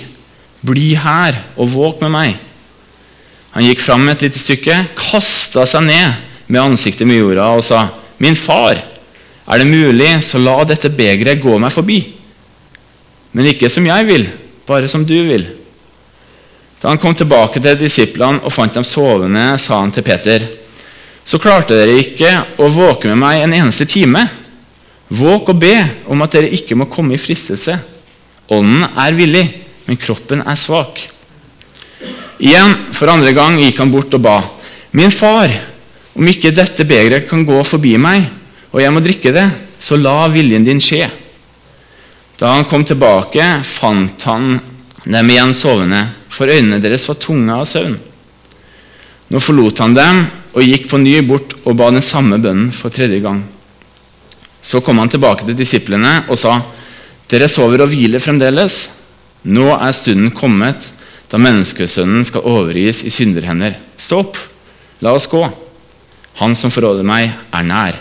Bli 0.67 0.94
her 0.94 1.40
og 1.56 1.73
våk 1.73 2.00
med 2.02 2.11
meg.' 2.11 2.37
Han 3.52 3.64
gikk 3.64 3.81
fram 3.81 4.08
et 4.08 4.20
lite 4.20 4.38
stykke, 4.38 4.88
kasta 4.94 5.64
seg 5.64 5.87
ned 5.87 6.14
med 6.49 6.61
ansiktet 6.61 7.06
med 7.06 7.17
jorda 7.17 7.49
og 7.56 7.64
sa, 7.64 7.88
'Min 8.19 8.37
far, 8.37 8.83
er 9.49 9.59
det 9.59 9.66
mulig, 9.66 10.23
så 10.23 10.38
la 10.38 10.64
dette 10.64 10.90
begeret 10.90 11.40
gå 11.40 11.59
meg 11.59 11.73
forbi.' 11.73 12.12
Men 13.33 13.47
ikke 13.47 13.71
som 13.71 13.87
jeg 13.87 14.06
vil, 14.06 14.28
bare 14.66 14.88
som 14.88 15.04
du 15.06 15.16
vil. 15.28 15.46
Da 16.80 16.88
han 16.88 17.00
kom 17.00 17.14
tilbake 17.16 17.62
til 17.62 17.78
disiplene 17.80 18.42
og 18.44 18.52
fant 18.52 18.75
dem 18.76 18.85
sovende, 18.85 19.54
sa 19.58 19.80
han 19.80 19.92
til 19.94 20.04
Peter.: 20.06 20.44
Så 21.25 21.38
klarte 21.42 21.75
dere 21.75 21.99
ikke 21.99 22.30
å 22.62 22.68
våke 22.70 23.08
med 23.08 23.18
meg 23.18 23.42
en 23.42 23.54
eneste 23.54 23.87
time. 23.87 24.26
Våk 25.08 25.49
og 25.54 25.58
be 25.58 25.75
om 26.06 26.23
at 26.23 26.32
dere 26.35 26.52
ikke 26.54 26.76
må 26.78 26.87
komme 26.90 27.14
i 27.14 27.18
fristelse. 27.18 27.78
Ånden 28.50 28.85
er 28.87 29.14
villig, 29.14 29.44
men 29.87 29.99
kroppen 29.99 30.42
er 30.46 30.58
svak. 30.58 31.00
Igjen, 32.38 32.92
for 32.92 33.11
andre 33.11 33.32
gang, 33.32 33.58
gikk 33.58 33.78
han 33.80 33.90
bort 33.90 34.14
og 34.14 34.23
ba. 34.23 34.40
Min 34.92 35.11
far, 35.11 35.50
om 36.14 36.28
ikke 36.28 36.54
dette 36.54 36.85
begeret 36.85 37.28
kan 37.28 37.44
gå 37.46 37.62
forbi 37.64 37.96
meg, 37.99 38.26
og 38.70 38.82
jeg 38.82 38.92
må 38.92 39.02
drikke 39.02 39.32
det, 39.35 39.46
så 39.80 39.96
la 39.96 40.26
viljen 40.32 40.64
din 40.66 40.82
skje. 40.82 41.08
Da 42.37 42.52
han 42.52 42.66
kom 42.69 42.85
tilbake, 42.85 43.45
fant 43.64 44.23
han 44.28 44.59
dem 45.07 45.31
igjen 45.31 45.55
sovende, 45.57 46.02
for 46.28 46.50
øynene 46.52 46.83
deres 46.85 47.07
var 47.09 47.16
tunge 47.23 47.55
av 47.55 47.64
søvn. 47.69 47.95
Nå 49.33 49.40
forlot 49.43 49.81
han 49.81 49.95
dem 49.97 50.25
og 50.57 50.64
gikk 50.64 50.88
på 50.90 51.00
ny 51.00 51.14
bort 51.26 51.55
og 51.64 51.78
ba 51.78 51.88
den 51.90 52.05
samme 52.05 52.38
bønnen 52.43 52.73
for 52.76 52.93
tredje 52.93 53.23
gang. 53.25 53.40
Så 54.61 54.83
kom 54.85 54.99
han 55.00 55.11
tilbake 55.11 55.47
til 55.47 55.57
disiplene 55.57 56.26
og 56.28 56.38
sa, 56.38 56.61
'Dere 57.28 57.49
sover 57.49 57.83
og 57.83 57.88
hviler 57.88 58.21
fremdeles.' 58.21 58.88
'Nå 59.45 59.73
er 59.73 59.93
stunden 59.93 60.31
kommet 60.31 60.90
da 61.31 61.38
menneskesønnen 61.38 62.25
skal 62.25 62.45
overgis 62.45 63.02
i 63.05 63.11
synderhender.' 63.11 63.78
'Stå 63.97 64.19
opp, 64.19 64.37
la 65.00 65.14
oss 65.14 65.26
gå. 65.26 65.43
Han 66.35 66.55
som 66.55 66.71
forråder 66.71 67.02
meg, 67.02 67.33
er 67.52 67.62
nær.' 67.62 67.99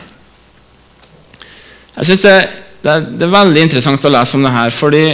Jeg 1.98 2.06
synes 2.06 2.20
det 2.20 2.65
det 2.86 2.92
er, 2.92 3.06
det 3.18 3.26
er, 3.26 3.34
veldig 3.34 3.62
interessant 3.66 4.04
å 4.06 4.12
lese 4.14 4.38
om 4.38 4.44
det 4.46 4.54
her, 4.54 4.74
fordi 4.74 5.06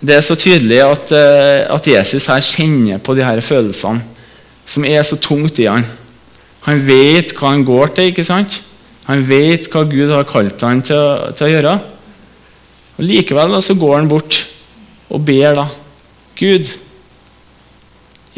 det 0.00 0.16
er 0.16 0.24
så 0.26 0.34
tydelig 0.34 0.80
at, 0.82 1.12
uh, 1.14 1.76
at 1.76 1.86
Jesus 1.86 2.26
her 2.26 2.42
kjenner 2.42 2.98
på 2.98 3.14
de 3.14 3.22
her 3.22 3.38
følelsene 3.44 4.02
som 4.70 4.86
er 4.86 5.02
så 5.06 5.18
tungt 5.18 5.58
i 5.62 5.68
han. 5.70 5.84
Han 6.66 6.82
vet 6.86 7.32
hva 7.34 7.52
han 7.54 7.62
går 7.66 7.94
til. 7.94 8.10
ikke 8.10 8.26
sant? 8.26 8.60
Han 9.08 9.22
vet 9.26 9.66
hva 9.70 9.82
Gud 9.88 10.12
har 10.12 10.26
kalt 10.28 10.62
han 10.62 10.82
til, 10.86 11.32
til 11.38 11.46
å 11.46 11.50
gjøre. 11.50 11.72
Og 12.98 13.06
Likevel 13.06 13.56
da, 13.56 13.62
så 13.64 13.74
går 13.78 13.96
han 13.96 14.10
bort 14.10 14.42
og 15.10 15.24
ber 15.26 15.56
da. 15.58 15.66
Gud, 16.38 16.70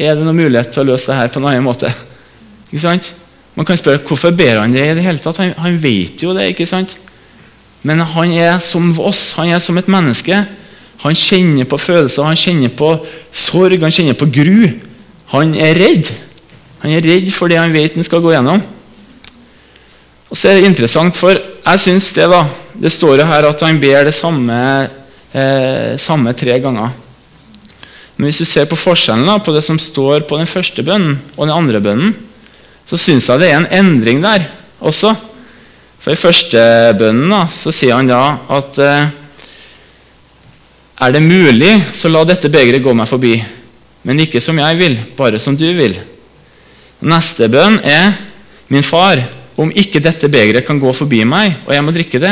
er 0.01 0.17
det 0.17 0.25
noen 0.25 0.39
mulighet 0.39 0.73
til 0.73 0.85
å 0.85 0.93
løse 0.93 1.11
det 1.11 1.19
her 1.19 1.33
på 1.33 1.41
en 1.41 1.49
annen 1.51 1.65
måte? 1.65 1.91
Ikke 2.69 2.81
sant? 2.85 3.11
Man 3.53 3.67
kan 3.69 3.77
spørre 3.77 4.01
hvorfor 4.07 4.33
ber 4.33 4.63
han 4.63 4.73
det 4.73 4.87
i 4.87 4.97
det 4.97 5.05
hele 5.05 5.21
tatt. 5.21 5.41
Han, 5.43 5.53
han 5.61 5.77
vet 5.81 6.23
jo 6.25 6.33
det. 6.33 6.49
ikke 6.53 6.69
sant? 6.69 6.97
Men 7.83 8.03
han 8.13 8.31
er 8.31 8.59
som 8.63 8.91
oss. 9.03 9.33
Han 9.37 9.51
er 9.51 9.59
som 9.63 9.77
et 9.77 9.91
menneske. 9.91 10.43
Han 11.03 11.17
kjenner 11.17 11.67
på 11.67 11.79
følelser, 11.81 12.23
han 12.23 12.39
kjenner 12.39 12.71
på 12.71 12.93
sorg, 13.35 13.81
han 13.81 13.91
kjenner 13.91 14.15
på 14.15 14.29
gru. 14.31 14.69
Han 15.33 15.51
er 15.59 15.75
redd. 15.75 16.11
Han 16.83 16.93
er 16.93 17.03
redd 17.03 17.27
for 17.35 17.51
det 17.51 17.59
han 17.59 17.73
vet 17.75 17.97
han 17.97 18.07
skal 18.07 18.23
gå 18.23 18.31
gjennom. 18.31 18.61
Og 20.31 20.39
så 20.39 20.49
er 20.49 20.59
det 20.59 20.69
interessant, 20.71 21.17
for 21.19 21.35
jeg 21.35 21.81
syns 21.81 22.09
det 22.15 22.25
da, 22.31 22.41
det 22.73 22.91
står 22.93 23.19
jo 23.19 23.27
her 23.29 23.45
at 23.45 23.63
han 23.67 23.79
ber 23.81 24.07
det 24.07 24.15
samme, 24.17 24.55
eh, 25.35 25.93
samme 26.01 26.33
tre 26.33 26.55
ganger. 26.63 26.95
Men 28.15 28.29
hvis 28.29 28.41
du 28.41 28.47
ser 28.47 28.65
på 28.69 28.79
forskjellen 28.79 29.27
da, 29.27 29.37
på 29.43 29.53
det 29.53 29.61
som 29.65 29.77
står 29.81 30.25
på 30.29 30.39
den 30.39 30.49
første 30.49 30.85
bønnen 30.85 31.19
og 31.35 31.45
den 31.45 31.55
andre 31.55 31.81
bønnen, 31.83 32.15
så 32.89 32.99
syns 32.99 33.29
jeg 33.29 33.41
det 33.41 33.51
er 33.51 33.59
en 33.59 33.69
endring 33.73 34.23
der 34.23 34.47
også. 34.79 35.13
For 36.03 36.11
I 36.11 36.19
første 36.19 36.61
bønnen 36.99 37.31
da, 37.31 37.45
så 37.47 37.71
sier 37.71 37.95
han 37.95 38.09
da 38.11 38.21
at 38.51 38.79
eh, 38.83 39.11
er 41.03 41.13
det 41.15 41.21
mulig, 41.23 41.71
så 41.95 42.11
la 42.11 42.25
dette 42.27 42.51
begeret 42.51 42.83
gå 42.83 42.91
meg 42.95 43.07
forbi. 43.07 43.37
Men 44.03 44.19
ikke 44.19 44.41
som 44.43 44.59
jeg 44.59 44.79
vil, 44.81 44.97
bare 45.15 45.39
som 45.39 45.55
du 45.55 45.65
vil. 45.77 45.95
Neste 47.07 47.49
bønn 47.51 47.79
er 47.87 48.13
Min 48.71 48.81
far, 48.81 49.19
om 49.59 49.69
ikke 49.69 49.99
dette 50.01 50.29
begeret 50.31 50.65
kan 50.65 50.79
gå 50.81 50.89
forbi 50.97 51.19
meg, 51.29 51.59
og 51.67 51.73
jeg 51.75 51.83
må 51.85 51.91
drikke 51.93 52.17
det, 52.17 52.31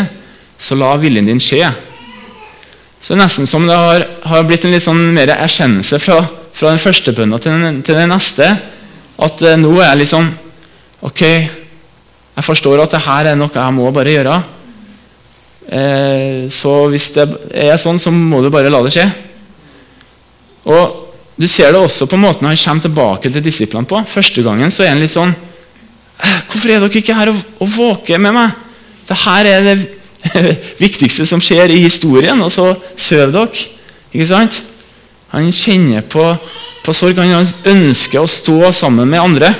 så 0.58 0.74
la 0.80 0.96
viljen 0.98 1.28
din 1.28 1.42
skje. 1.44 1.68
Så 3.02 3.18
nesten 3.20 3.46
som 3.50 3.68
det 3.70 3.78
har, 3.78 4.06
har 4.26 4.48
blitt 4.48 4.66
en 4.66 4.74
litt 4.74 4.86
sånn 4.86 5.04
mer 5.14 5.30
erkjennelse 5.36 6.00
fra, 6.02 6.18
fra 6.54 6.72
den 6.72 6.82
første 6.82 7.14
bønna 7.14 7.38
til, 7.44 7.68
til, 7.86 8.00
den 8.00 8.10
neste. 8.10 8.48
At 9.22 9.44
uh, 9.46 9.54
nå 9.60 9.76
er 9.76 9.92
jeg 9.92 10.02
litt 10.02 10.14
sånn 10.16 10.32
Ok, 11.06 11.22
jeg 12.36 12.48
forstår 12.48 12.82
at 12.84 12.96
dette 12.96 13.20
er 13.32 13.38
noe 13.40 13.52
jeg 13.54 13.76
må 13.76 13.92
bare 13.94 14.16
gjøre. 14.16 14.36
Eh, 15.72 16.50
så 16.52 16.72
hvis 16.92 17.12
det 17.16 17.28
er 17.54 17.78
sånn, 17.80 18.00
så 18.00 18.12
må 18.12 18.42
du 18.44 18.50
bare 18.54 18.72
la 18.72 18.82
det 18.86 18.94
skje. 18.96 19.08
Og 20.72 20.98
Du 21.42 21.48
ser 21.48 21.72
det 21.72 21.80
også 21.80 22.06
på 22.06 22.20
måten 22.22 22.46
han 22.46 22.58
kommer 22.60 22.84
tilbake 22.84 23.30
til 23.32 23.42
disiplene 23.42 23.88
på. 23.88 23.98
Første 24.06 24.44
gangen 24.46 24.70
så 24.70 24.84
er 24.84 24.92
han 24.92 25.00
litt 25.02 25.14
sånn 25.14 25.32
«Eh, 26.22 26.42
Hvorfor 26.52 26.70
er 26.70 26.84
dere 26.84 27.00
ikke 27.00 27.16
her 27.18 27.32
og, 27.32 27.40
og 27.58 27.72
våker 27.72 28.20
med 28.22 28.36
meg? 28.36 28.52
Dette 29.08 29.38
er 29.40 29.64
det 29.66 29.78
viktigste 30.86 31.26
som 31.26 31.42
skjer 31.42 31.74
i 31.74 31.80
historien, 31.82 32.38
og 32.46 32.52
så 32.54 32.68
sover 32.94 33.32
dere. 33.34 33.64
Ikke 34.12 34.28
sant? 34.30 34.60
Han 35.32 35.50
kjenner 35.56 36.06
på, 36.06 36.28
på 36.84 36.94
sorg. 36.94 37.18
Han 37.18 37.48
ønsker 37.72 38.22
å 38.22 38.30
stå 38.30 38.70
sammen 38.76 39.10
med 39.10 39.24
andre. 39.24 39.54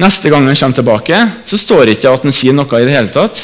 Neste 0.00 0.30
gang 0.32 0.46
han 0.48 0.56
kommer 0.56 0.78
tilbake, 0.78 1.16
så 1.44 1.58
står 1.60 1.84
det 1.84 1.98
ikke 1.98 2.14
at 2.14 2.22
han 2.24 2.32
sier 2.32 2.56
noe 2.56 2.78
i 2.80 2.86
det 2.88 2.94
hele 2.94 3.12
tatt. 3.12 3.42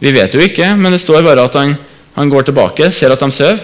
Vi 0.00 0.10
vet 0.14 0.34
jo 0.34 0.42
ikke, 0.42 0.72
men 0.74 0.90
det 0.90 0.98
står 1.02 1.22
bare 1.22 1.44
at 1.46 1.54
han, 1.60 1.76
han 2.16 2.32
går 2.32 2.48
tilbake, 2.48 2.90
ser 2.90 3.14
at 3.14 3.22
de 3.22 3.30
sover. 3.30 3.62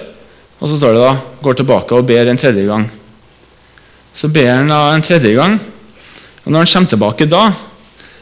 Og 0.60 0.68
så 0.68 0.76
står 0.76 0.94
det 0.94 1.02
da 1.02 1.14
går 1.42 1.58
tilbake 1.58 1.96
og 1.96 2.06
ber 2.06 2.30
en 2.30 2.38
tredje 2.38 2.66
gang. 2.68 2.86
Så 4.14 4.30
ber 4.30 4.52
han 4.52 4.70
da 4.70 4.92
en 4.94 5.02
tredje 5.02 5.34
gang. 5.34 5.58
Og 6.44 6.52
når 6.52 6.62
han 6.62 6.72
kommer 6.74 6.92
tilbake 6.94 7.28
da, 7.30 7.42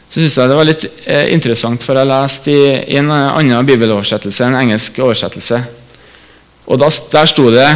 så 0.09 0.23
syns 0.23 0.39
jeg 0.39 0.49
det 0.49 0.57
var 0.57 0.67
litt 0.71 0.87
eh, 1.05 1.27
interessant, 1.35 1.85
for 1.85 1.99
jeg 1.99 2.09
leste 2.09 2.53
i, 2.53 2.65
i, 2.89 2.97
en 2.97 3.11
annen 3.13 3.67
bibeloversettelse, 3.67 4.47
en 4.47 4.57
engelsk 4.63 4.97
oversettelse. 5.05 5.61
Og 6.65 6.81
da, 6.81 6.89
der 6.89 7.29
sto 7.29 7.49
det 7.53 7.69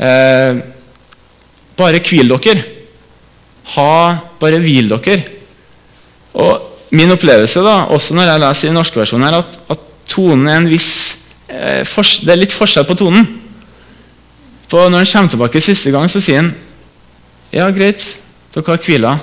eh, 0.00 0.64
Bare 1.76 2.00
hvil 2.00 2.30
dere. 2.32 2.62
Ha, 3.74 3.90
bare 4.40 4.60
hvil 4.64 4.88
dere. 4.88 5.35
Og 6.36 6.72
Min 6.94 7.10
opplevelse, 7.10 7.60
da, 7.66 7.88
også 7.90 8.14
når 8.14 8.28
jeg 8.28 8.40
leser 8.40 8.68
den 8.68 8.76
norske 8.78 9.00
versjonen, 9.00 9.26
er 9.26 9.40
at, 9.40 9.56
at 9.74 9.80
tonen 10.06 10.46
er 10.46 10.60
en 10.60 10.68
viss 10.70 11.16
eh, 11.50 11.82
Det 11.82 12.30
er 12.30 12.38
litt 12.38 12.54
forskjell 12.54 12.86
på 12.86 12.94
tonen. 12.94 13.26
For 14.70 14.88
Når 14.88 15.02
han 15.02 15.10
kommer 15.10 15.32
tilbake 15.32 15.60
siste 15.60 15.90
gang, 15.90 16.06
så 16.10 16.22
sier 16.22 16.44
han 16.44 16.52
ja, 17.52 17.66
greit, 17.74 18.02
dere 18.54 18.70
har 18.70 18.82
hvila, 18.82 19.16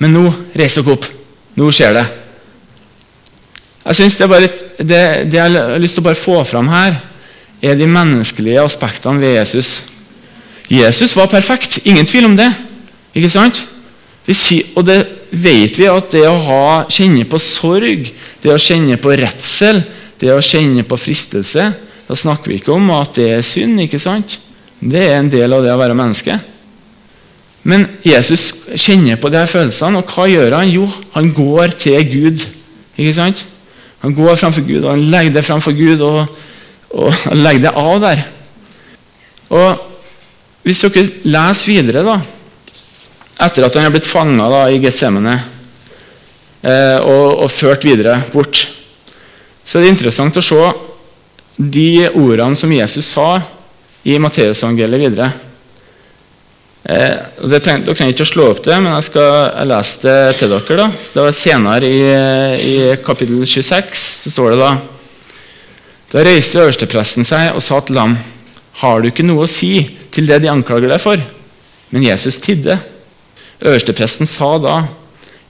men 0.00 0.14
nå 0.16 0.22
reis 0.56 0.76
dere 0.76 0.94
opp. 0.94 1.08
Nå 1.56 1.68
skjer 1.72 1.96
det. 1.96 2.04
Jeg 3.84 3.98
synes 3.98 4.16
det, 4.18 4.28
litt, 4.44 4.62
det, 4.78 5.00
det, 5.32 5.36
jeg 5.38 5.56
har 5.56 5.82
lyst 5.82 5.98
til 5.98 6.04
å 6.04 6.08
bare 6.08 6.18
få 6.18 6.38
fram 6.48 6.70
her, 6.72 6.96
er 7.62 7.76
de 7.78 7.86
menneskelige 7.86 8.62
aspektene 8.62 9.22
ved 9.22 9.36
Jesus. 9.36 9.74
Jesus 10.72 11.16
var 11.16 11.30
perfekt. 11.30 11.80
Ingen 11.84 12.08
tvil 12.08 12.30
om 12.30 12.36
det. 12.38 12.48
Ikke 13.14 13.30
sant? 13.30 13.60
Sier, 14.28 14.68
og 14.78 14.86
det 14.86 15.00
vet 15.34 15.74
vi 15.80 15.88
at 15.90 16.12
det 16.14 16.22
å 16.28 16.36
ha, 16.44 16.66
kjenne 16.92 17.24
på 17.26 17.40
sorg, 17.42 18.06
det 18.42 18.52
å 18.52 18.60
kjenne 18.60 18.98
på 19.02 19.16
redsel, 19.18 19.82
det 20.22 20.30
å 20.30 20.42
kjenne 20.44 20.84
på 20.86 20.98
fristelse 21.00 21.72
Da 22.06 22.14
snakker 22.18 22.52
vi 22.52 22.60
ikke 22.60 22.74
om 22.76 22.90
at 22.94 23.16
det 23.18 23.28
er 23.38 23.44
synd. 23.46 23.80
ikke 23.80 23.98
sant? 23.98 24.36
Det 24.78 25.00
er 25.00 25.16
en 25.16 25.30
del 25.30 25.54
av 25.54 25.62
det 25.64 25.72
å 25.72 25.78
være 25.80 25.96
menneske. 25.96 26.34
Men 27.62 27.86
Jesus 28.04 28.66
kjenner 28.74 29.20
på 29.22 29.30
de 29.30 29.38
her 29.38 29.48
følelsene, 29.48 30.02
og 30.02 30.10
hva 30.10 30.26
gjør 30.28 30.58
han? 30.58 30.70
Jo, 30.70 30.88
han 31.14 31.30
går 31.34 31.74
til 31.78 32.02
Gud. 32.10 32.42
Ikke 32.98 33.14
sant? 33.16 33.44
Han 34.02 34.14
går 34.18 34.34
framfor 34.36 34.66
Gud, 34.66 34.82
og 34.82 34.90
han 34.90 35.06
legger 35.14 35.38
det 35.38 35.44
framfor 35.46 35.76
Gud, 35.78 36.02
og, 36.02 36.26
og 36.90 37.14
han 37.22 37.42
legger 37.46 37.68
det 37.68 37.74
av 37.78 38.02
der. 38.02 38.22
Og 39.54 39.88
Hvis 40.62 40.84
dere 40.84 41.08
leser 41.26 41.72
videre, 41.72 42.04
da, 42.06 42.20
etter 43.46 43.66
at 43.66 43.76
han 43.78 43.88
er 43.88 43.94
blitt 43.94 44.08
fanga 44.08 44.64
i 44.70 44.80
Getsemane 44.82 45.34
eh, 46.62 46.98
og, 47.00 47.42
og, 47.42 47.48
ført 47.50 47.84
videre 47.86 48.18
bort, 48.32 48.64
så 49.64 49.78
er 49.78 49.86
det 49.86 49.94
interessant 49.94 50.38
å 50.38 50.44
se 50.44 50.60
de 51.56 52.08
ordene 52.08 52.58
som 52.58 52.72
Jesus 52.72 53.12
sa 53.14 53.36
i 54.08 54.18
Matteusevangeliet 54.18 55.02
videre. 55.02 55.28
Eh, 56.82 57.18
det 57.46 57.60
tenkte, 57.62 57.86
dere 57.86 57.94
trenger 57.94 58.14
ikke 58.16 58.26
å 58.26 58.30
slå 58.32 58.46
opp 58.50 58.62
det, 58.66 58.78
men 58.82 58.96
jeg 58.96 59.06
skal 59.10 59.68
lese 59.70 60.02
det 60.02 60.38
til 60.40 60.50
dere. 60.50 60.78
da. 60.80 60.88
Så 60.98 61.14
det 61.14 61.26
var 61.26 61.36
Senere 61.38 61.90
i, 61.90 62.00
i 62.58 62.74
kapittel 63.04 63.44
26 63.46 64.06
så 64.24 64.34
står 64.34 64.54
det 64.54 64.62
da 64.64 64.72
Da 66.12 66.24
reiste 66.26 66.60
øverstepresten 66.60 67.24
seg 67.24 67.54
og 67.56 67.62
sa 67.64 67.78
til 67.80 67.96
ham, 67.96 68.18
har 68.82 69.00
du 69.00 69.08
ikke 69.08 69.24
noe 69.24 69.46
å 69.46 69.50
si 69.50 69.78
til 70.12 70.26
det 70.28 70.42
de 70.42 70.50
anklager 70.52 70.90
deg 70.90 71.00
for? 71.00 71.20
Men 71.92 72.04
Jesus 72.04 72.36
tidde. 72.42 72.76
Øverstepresten 73.62 74.26
sa 74.26 74.56
da, 74.58 74.76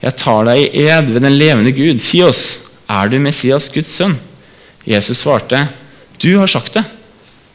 jeg 0.03 0.17
tar 0.19 0.45
deg 0.49 0.61
i 0.65 0.83
ed 0.85 1.09
ved 1.13 1.23
den 1.23 1.37
levende 1.39 1.71
Gud. 1.73 2.01
Si 2.03 2.21
oss, 2.21 2.43
er 2.91 3.09
du 3.09 3.17
Messias, 3.23 3.69
Guds 3.73 3.95
sønn? 3.97 4.17
Jesus 4.85 5.23
svarte, 5.23 5.63
du 6.19 6.35
har 6.37 6.51
sagt 6.51 6.75
det. 6.77 6.83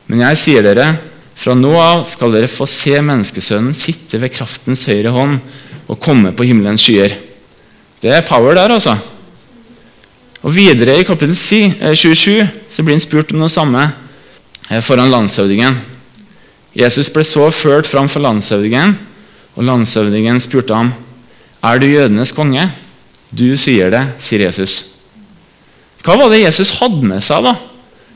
Men 0.08 0.24
jeg 0.24 0.40
sier 0.40 0.64
dere, 0.64 0.94
fra 1.38 1.54
nå 1.54 1.74
av 1.78 2.06
skal 2.10 2.32
dere 2.34 2.50
få 2.50 2.66
se 2.66 2.96
menneskesønnen 3.04 3.76
sitte 3.76 4.18
ved 4.18 4.32
kraftens 4.34 4.86
høyre 4.88 5.12
hånd 5.14 5.36
og 5.86 6.00
komme 6.02 6.32
på 6.34 6.48
himmelens 6.48 6.82
skyer. 6.82 7.14
Det 8.02 8.10
er 8.14 8.26
power 8.26 8.56
der, 8.56 8.72
altså. 8.74 8.96
Og 10.42 10.54
Videre 10.54 10.96
i 10.98 11.06
kapittel 11.06 11.36
27 11.36 12.34
eh, 12.40 12.50
så 12.70 12.82
blir 12.82 12.96
han 12.96 13.02
spurt 13.02 13.34
om 13.34 13.42
noe 13.42 13.52
samme 13.52 13.84
eh, 14.70 14.80
foran 14.82 15.10
landshøvdingen. 15.12 15.76
Jesus 16.78 17.10
ble 17.10 17.24
så 17.26 17.48
ført 17.54 17.88
fram 17.90 18.08
for 18.10 18.22
landshøvdingen, 18.22 18.96
og 19.58 19.66
landshøvdingen 19.66 20.38
spurte 20.40 20.74
ham, 20.74 20.92
'Er 21.62 21.78
du 21.78 21.86
jødenes 21.86 22.32
konge?' 22.32 22.70
'Du 23.34 23.56
sier 23.56 23.90
det', 23.90 24.14
sier 24.18 24.46
Jesus. 24.46 24.84
Hva 26.04 26.16
var 26.16 26.30
det 26.30 26.44
Jesus 26.44 26.70
hadde 26.78 27.02
med 27.02 27.20
seg? 27.20 27.42
da? 27.42 27.54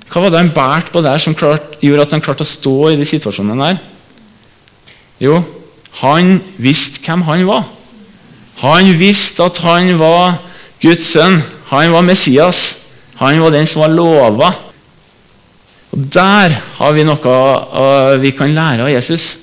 Hva 0.08 0.22
var 0.22 0.30
det 0.30 0.38
han 0.38 0.54
bærte 0.54 0.92
på 0.92 1.02
der 1.02 1.18
som 1.18 1.34
klart, 1.34 1.80
gjorde 1.82 2.02
at 2.02 2.12
han 2.12 2.20
klarte 2.20 2.46
å 2.46 2.48
stå 2.48 2.92
i 2.92 2.96
de 2.96 3.04
situasjonene 3.04 3.66
der? 3.66 3.78
Jo, 5.20 5.42
han 6.00 6.40
visste 6.56 7.02
hvem 7.04 7.22
han 7.22 7.46
var. 7.46 7.66
Han 8.62 8.98
visste 8.98 9.44
at 9.44 9.58
han 9.58 9.98
var 9.98 10.38
Guds 10.80 11.04
sønn. 11.04 11.42
Han 11.72 11.92
var 11.92 12.06
Messias. 12.06 12.76
Han 13.16 13.40
var 13.42 13.50
den 13.50 13.66
som 13.66 13.82
var 13.82 13.88
lova. 13.88 14.54
Og 15.92 15.98
Der 16.12 16.60
har 16.78 16.92
vi 16.92 17.04
noe 17.04 18.18
vi 18.20 18.30
kan 18.30 18.54
lære 18.54 18.86
av 18.86 18.92
Jesus. 18.92 19.41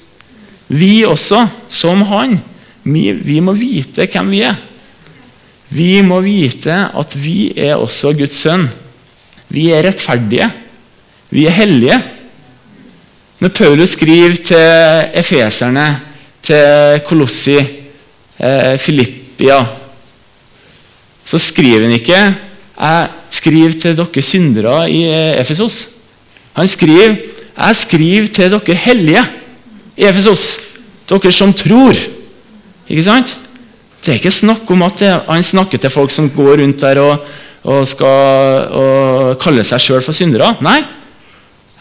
Vi 0.70 1.02
også, 1.06 1.48
som 1.70 2.04
han, 2.06 2.38
vi 2.86 3.40
må 3.42 3.56
vite 3.58 4.06
hvem 4.06 4.30
vi 4.34 4.44
er. 4.46 4.58
Vi 5.70 6.00
må 6.06 6.20
vite 6.26 6.76
at 6.98 7.16
vi 7.18 7.52
er 7.58 7.78
også 7.78 8.14
Guds 8.18 8.38
sønn. 8.42 8.66
Vi 9.50 9.70
er 9.74 9.86
rettferdige. 9.86 10.50
Vi 11.30 11.46
er 11.46 11.58
hellige. 11.58 11.98
Når 13.40 13.54
Paulus 13.56 13.94
skriver 13.96 14.36
til 14.46 15.20
efeserne, 15.22 15.88
til 16.42 17.02
Kolossi, 17.06 17.58
eh, 17.58 18.78
Filippia, 18.78 19.60
så 21.26 21.38
skriver 21.38 21.86
han 21.86 21.92
ikke 21.92 22.36
'Jeg 22.80 23.08
skriver 23.30 23.72
til 23.72 23.98
dere 23.98 24.22
syndere 24.22 24.92
i 24.92 25.04
eh, 25.04 25.42
Efesos'. 25.42 25.90
Han 26.54 26.68
skriver 26.68 27.16
'Jeg 27.58 27.76
skriver 27.76 28.28
til 28.28 28.52
dere 28.52 28.76
hellige 28.76 29.26
i 30.00 30.08
Efesos'. 30.08 30.60
Dere 31.10 31.32
som 31.34 31.51
tror. 31.53 31.98
Ikke 32.88 33.03
sant? 33.03 33.36
Det 34.00 34.13
er 34.13 34.20
ikke 34.22 34.32
snakk 34.32 34.70
om 34.72 34.86
at 34.86 35.01
han 35.27 35.44
snakker 35.44 35.82
til 35.82 35.91
folk 35.91 36.13
som 36.13 36.29
går 36.32 36.62
rundt 36.62 36.79
der 36.82 37.01
og, 37.03 37.25
og 37.68 37.88
skal 37.88 38.70
og 38.79 39.34
kalle 39.41 39.65
seg 39.68 39.84
sjøl 39.84 40.06
for 40.06 40.15
syndere. 40.15 40.53
Nei, 40.63 40.79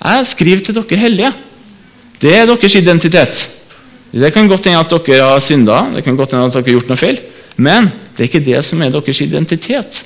jeg 0.03 0.27
skriver 0.33 0.65
til 0.65 0.75
dere 0.81 0.99
hellige. 0.99 1.31
Det 2.19 2.35
er 2.35 2.49
deres 2.51 2.75
identitet. 2.75 3.45
Det 4.11 4.33
kan 4.35 4.49
godt 4.49 4.67
hende 4.67 4.81
at 4.81 4.91
dere 5.07 5.31
har 5.35 5.41
synda, 5.45 5.85
det 5.95 6.03
kan 6.05 6.17
godt 6.17 6.33
hende 6.33 6.49
at 6.49 6.57
dere 6.57 6.65
har 6.65 6.73
gjort 6.73 6.91
noe 6.91 6.99
feil, 6.99 7.19
men 7.61 7.91
det 8.17 8.25
er 8.25 8.31
ikke 8.31 8.45
det 8.45 8.65
som 8.65 8.83
er 8.83 8.91
deres 8.95 9.21
identitet. 9.21 10.03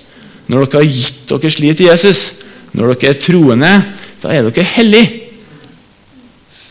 Når 0.50 0.66
dere 0.66 0.82
har 0.82 0.90
gitt 0.90 1.24
deres 1.30 1.58
liv 1.62 1.74
til 1.78 1.86
Jesus, 1.86 2.42
når 2.74 2.92
dere 2.92 3.14
er 3.14 3.20
troende, 3.22 3.72
da 4.22 4.34
er 4.34 4.48
dere 4.50 4.66
hellige. 4.74 5.30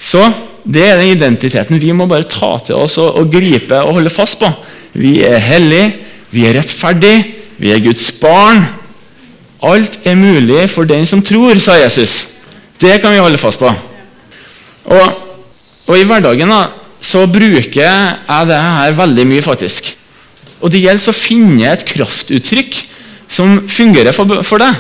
Så 0.01 0.25
det 0.63 0.83
er 0.85 0.99
den 0.99 1.15
identiteten 1.15 1.79
vi 1.81 1.93
må 1.95 2.05
bare 2.09 2.27
ta 2.29 2.53
til 2.65 2.77
oss 2.77 2.97
og, 3.01 3.15
og 3.17 3.31
gripe 3.33 3.77
og 3.81 3.97
holde 3.97 4.13
fast 4.13 4.39
på. 4.41 4.49
Vi 4.93 5.21
er 5.25 5.41
hellige, 5.41 5.93
vi 6.31 6.45
er 6.47 6.57
rettferdige, 6.59 7.23
vi 7.61 7.71
er 7.73 7.81
Guds 7.83 8.11
barn. 8.21 8.63
Alt 9.61 9.99
er 10.05 10.17
mulig 10.17 10.65
for 10.73 10.89
den 10.89 11.05
som 11.05 11.21
tror, 11.25 11.57
sa 11.61 11.77
Jesus. 11.81 12.27
Det 12.81 12.99
kan 13.01 13.13
vi 13.13 13.21
holde 13.21 13.41
fast 13.41 13.61
på. 13.61 13.71
Og, 14.91 15.17
og 15.87 15.97
i 15.97 16.05
hverdagen 16.07 16.49
da, 16.49 16.63
så 17.01 17.25
bruker 17.29 17.81
jeg 17.81 18.45
det 18.49 18.61
her 18.61 18.95
veldig 18.97 19.27
mye, 19.29 19.45
faktisk. 19.45 19.91
Og 20.61 20.73
det 20.73 20.81
gjelder 20.83 21.13
å 21.13 21.17
finne 21.17 21.69
et 21.71 21.85
kraftuttrykk 21.85 22.77
som 23.31 23.61
fungerer 23.69 24.13
for, 24.13 24.41
for 24.45 24.61
deg. 24.61 24.77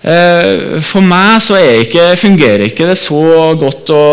Eh, 0.00 0.78
for 0.80 1.04
meg 1.04 1.42
så 1.44 1.58
ikke, 1.60 2.14
fungerer 2.16 2.64
ikke 2.70 2.86
det 2.88 2.96
så 2.96 3.20
godt 3.60 3.90
å, 3.92 4.04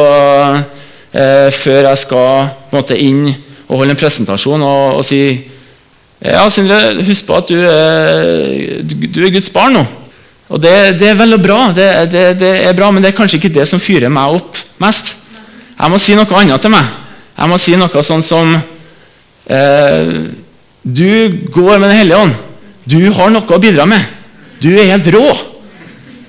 eh, 1.15 1.47
før 1.55 1.87
jeg 1.87 2.01
skal 2.01 2.49
måte, 2.73 2.97
inn 2.99 3.29
og 3.67 3.79
holde 3.79 3.95
en 3.95 3.99
presentasjon 3.99 4.65
og, 4.67 4.97
og 4.99 5.05
si 5.07 5.21
ja, 6.17 6.41
Sindre, 6.49 6.97
husk 7.05 7.27
på 7.27 7.37
at 7.37 7.51
du, 7.51 7.59
du 9.13 9.19
er 9.21 9.31
Guds 9.31 9.51
barn 9.53 9.75
nå. 9.77 9.83
Og 10.49 10.61
det, 10.63 10.73
det 10.97 11.11
er 11.11 11.19
vel 11.19 11.35
og 11.35 11.43
bra, 11.43 11.59
det, 11.75 11.87
det, 12.11 12.23
det, 12.39 12.51
er 12.65 12.75
bra, 12.75 12.89
men 12.91 13.03
det 13.03 13.11
er 13.11 13.17
kanskje 13.17 13.37
ikke 13.37 13.53
det 13.59 13.67
som 13.69 13.81
fyrer 13.83 14.11
meg 14.11 14.39
opp 14.39 14.57
mest. 14.81 15.13
Jeg 15.77 15.93
må 15.93 15.99
si 16.01 16.15
noe 16.17 16.39
annet 16.39 16.63
til 16.63 16.73
meg. 16.73 16.87
Jeg 17.37 17.51
må 17.51 17.59
si 17.61 17.75
noe 17.77 18.03
sånn 18.03 18.23
som 18.25 18.55
eh, 18.55 20.07
Du 20.81 21.09
går 21.53 21.77
med 21.77 21.91
Den 21.91 21.99
hellige 21.99 22.21
ånd. 22.25 22.39
Du 22.87 22.97
har 23.13 23.29
noe 23.29 23.53
å 23.53 23.61
bidra 23.61 23.85
med. 23.85 24.01
Du 24.63 24.71
er 24.73 24.89
helt 24.89 25.11
rå. 25.13 25.27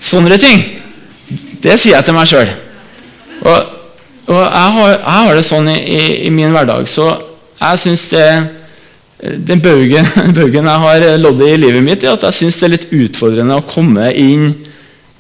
Sånne 0.01 0.39
ting. 0.41 0.63
Det 1.63 1.75
sier 1.79 1.97
jeg 1.97 2.07
til 2.07 2.17
meg 2.17 2.31
sjøl. 2.31 2.53
Og, 3.43 3.75
og 4.29 4.39
jeg, 4.39 4.71
har, 4.77 4.93
jeg, 4.95 5.03
har, 5.05 5.35
det 5.35 5.45
sånn 5.47 5.69
i, 5.73 5.79
i, 5.79 6.01
i 6.29 6.31
min 6.35 6.55
hverdag, 6.55 6.89
så 6.91 7.11
jeg 7.59 7.83
syns 7.83 8.07
det 8.13 8.29
den 9.19 9.61
baugen, 9.63 10.07
baugen 10.37 10.69
jeg 10.71 10.83
har 10.85 11.07
lodd 11.19 11.43
i 11.43 11.55
livet 11.59 11.85
mitt, 11.85 12.05
er 12.05 12.15
at 12.15 12.27
jeg 12.29 12.43
syns 12.43 12.59
det 12.61 12.69
er 12.69 12.75
litt 12.77 12.91
utfordrende 12.95 13.59
å 13.59 13.67
komme 13.67 14.13
inn 14.15 14.53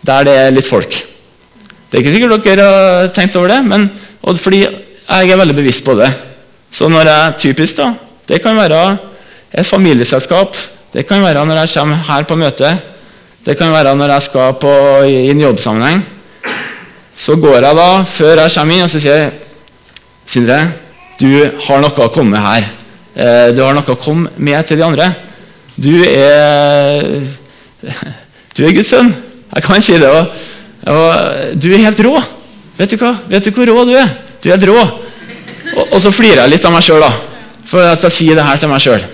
der 0.06 0.28
det 0.28 0.36
er 0.44 0.54
litt 0.54 0.68
folk. 0.68 0.94
Det 1.88 1.98
er 1.98 2.04
ikke 2.04 2.14
sikkert 2.14 2.44
dere 2.44 2.68
har 2.68 3.10
tenkt 3.16 3.36
over 3.40 3.50
det, 3.50 3.62
men 3.66 3.88
fordi 4.38 4.62
jeg 4.62 5.32
er 5.32 5.40
veldig 5.40 5.56
bevisst 5.56 5.84
på 5.86 5.96
det. 5.98 6.10
Så 6.70 6.88
når 6.92 7.08
jeg 7.08 7.36
typisk 7.46 7.78
da, 7.80 7.94
Det 8.28 8.42
kan 8.44 8.56
være 8.56 8.98
et 9.56 9.66
familieselskap, 9.66 10.56
det 10.92 11.06
kan 11.08 11.22
være 11.24 11.46
når 11.46 11.62
jeg 11.62 11.70
kommer 11.78 11.96
her 11.96 12.26
på 12.28 12.36
møte, 12.36 12.74
det 13.48 13.56
kan 13.56 13.72
være 13.72 13.94
når 13.96 14.10
jeg 14.12 14.26
skal 14.26 14.56
på, 14.60 14.70
i 15.08 15.30
en 15.32 15.40
jobbsammenheng. 15.40 16.02
Så 17.16 17.38
går 17.40 17.62
jeg 17.64 17.76
da, 17.78 17.86
før 18.04 18.42
jeg 18.42 18.52
kommer 18.52 18.76
inn, 18.76 18.84
og 18.84 18.90
så 18.92 19.00
sier 19.00 19.22
jeg 19.22 19.30
Sindre, 20.28 20.58
du 21.16 21.30
har 21.64 21.80
noe 21.80 22.04
å 22.04 22.10
komme 22.12 22.36
her. 22.36 22.66
Eh, 23.16 23.46
du 23.56 23.62
har 23.64 23.72
noe 23.72 23.94
å 23.94 23.96
komme 23.96 24.28
med 24.36 24.66
til 24.68 24.76
de 24.76 24.84
andre. 24.84 25.06
Du 25.80 25.94
er 26.04 27.08
Du 28.58 28.66
er 28.66 28.74
Guds 28.76 28.90
sønn. 28.92 29.08
Jeg 29.54 29.64
kan 29.64 29.80
si 29.80 29.96
det. 29.96 30.10
Og, 30.12 30.44
og 30.92 31.54
du 31.56 31.70
er 31.70 31.86
helt 31.86 32.02
rå. 32.04 32.12
Vet 32.76 32.92
du 32.92 33.00
hva? 33.00 33.14
Vet 33.30 33.48
du 33.48 33.54
hvor 33.56 33.70
rå 33.70 33.86
du 33.88 33.94
er? 33.96 34.10
Du 34.42 34.50
er 34.50 34.58
helt 34.58 34.68
rå. 34.68 34.82
Og, 34.82 35.84
og 35.86 36.02
så 36.02 36.12
flirer 36.12 36.42
jeg 36.42 36.52
litt 36.52 36.68
av 36.68 36.74
meg 36.74 36.84
sjøl, 36.84 37.06
for 37.70 37.94
at 37.94 38.04
jeg 38.04 38.16
sier 38.18 38.36
det 38.36 38.44
her 38.44 38.60
til 38.60 38.68
meg 38.68 38.84
sjøl. 38.84 39.06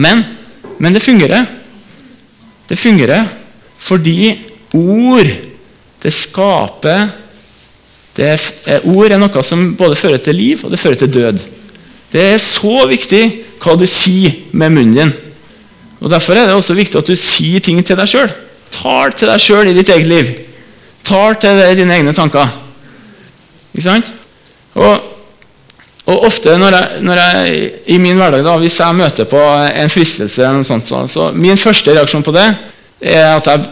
Men, 0.00 0.24
men 0.80 0.96
det 0.96 1.04
fungerer. 1.04 1.44
Det 2.70 2.80
fungerer 2.80 3.28
fordi 3.78 4.34
ord, 4.74 5.30
det 6.02 6.12
skaper 6.14 7.08
det 8.18 8.26
er, 8.26 8.80
Ord 8.90 9.12
er 9.14 9.20
noe 9.20 9.42
som 9.46 9.76
både 9.78 9.96
fører 9.98 10.18
til 10.22 10.34
liv 10.34 10.64
og 10.66 10.72
det 10.72 10.80
fører 10.82 10.98
til 10.98 11.12
død. 11.14 11.38
Det 12.10 12.22
er 12.32 12.40
så 12.42 12.82
viktig 12.90 13.22
hva 13.62 13.76
du 13.78 13.84
sier 13.86 14.40
med 14.50 14.74
munnen 14.74 14.96
din. 14.96 15.12
Og 16.02 16.10
Derfor 16.10 16.34
er 16.34 16.48
det 16.48 16.56
også 16.56 16.74
viktig 16.78 16.98
at 16.98 17.06
du 17.06 17.14
sier 17.18 17.62
ting 17.62 17.78
til 17.86 17.98
deg 17.98 18.10
sjøl. 18.10 18.32
Tar 18.74 19.14
til 19.14 19.30
deg 19.30 19.42
sjøl 19.42 19.70
i 19.70 19.76
ditt 19.76 19.92
eget 19.94 20.10
liv. 20.10 20.32
Tar 21.06 21.38
til 21.42 21.60
deg 21.60 21.78
dine 21.78 21.94
egne 21.94 22.14
tanker. 22.16 22.50
Ikke 23.70 23.86
sant? 23.86 24.10
Og, 24.78 25.06
og 26.08 26.26
ofte 26.26 26.56
når 26.58 26.74
jeg, 26.74 27.02
når 27.06 27.22
jeg, 27.22 27.70
i 27.94 28.00
min 28.02 28.18
hverdag, 28.18 28.42
da, 28.46 28.56
hvis 28.62 28.80
jeg 28.80 28.98
møter 28.98 29.30
på 29.30 29.44
en 29.68 29.92
fristelse, 29.92 30.42
eller 30.42 30.58
noe 30.58 30.66
sånt, 30.66 30.90
så, 30.90 31.04
så 31.10 31.30
min 31.34 31.60
første 31.60 31.94
reaksjon 31.94 32.26
på 32.26 32.34
det 32.34 32.48
er 33.00 33.36
at 33.36 33.46
jeg, 33.46 33.64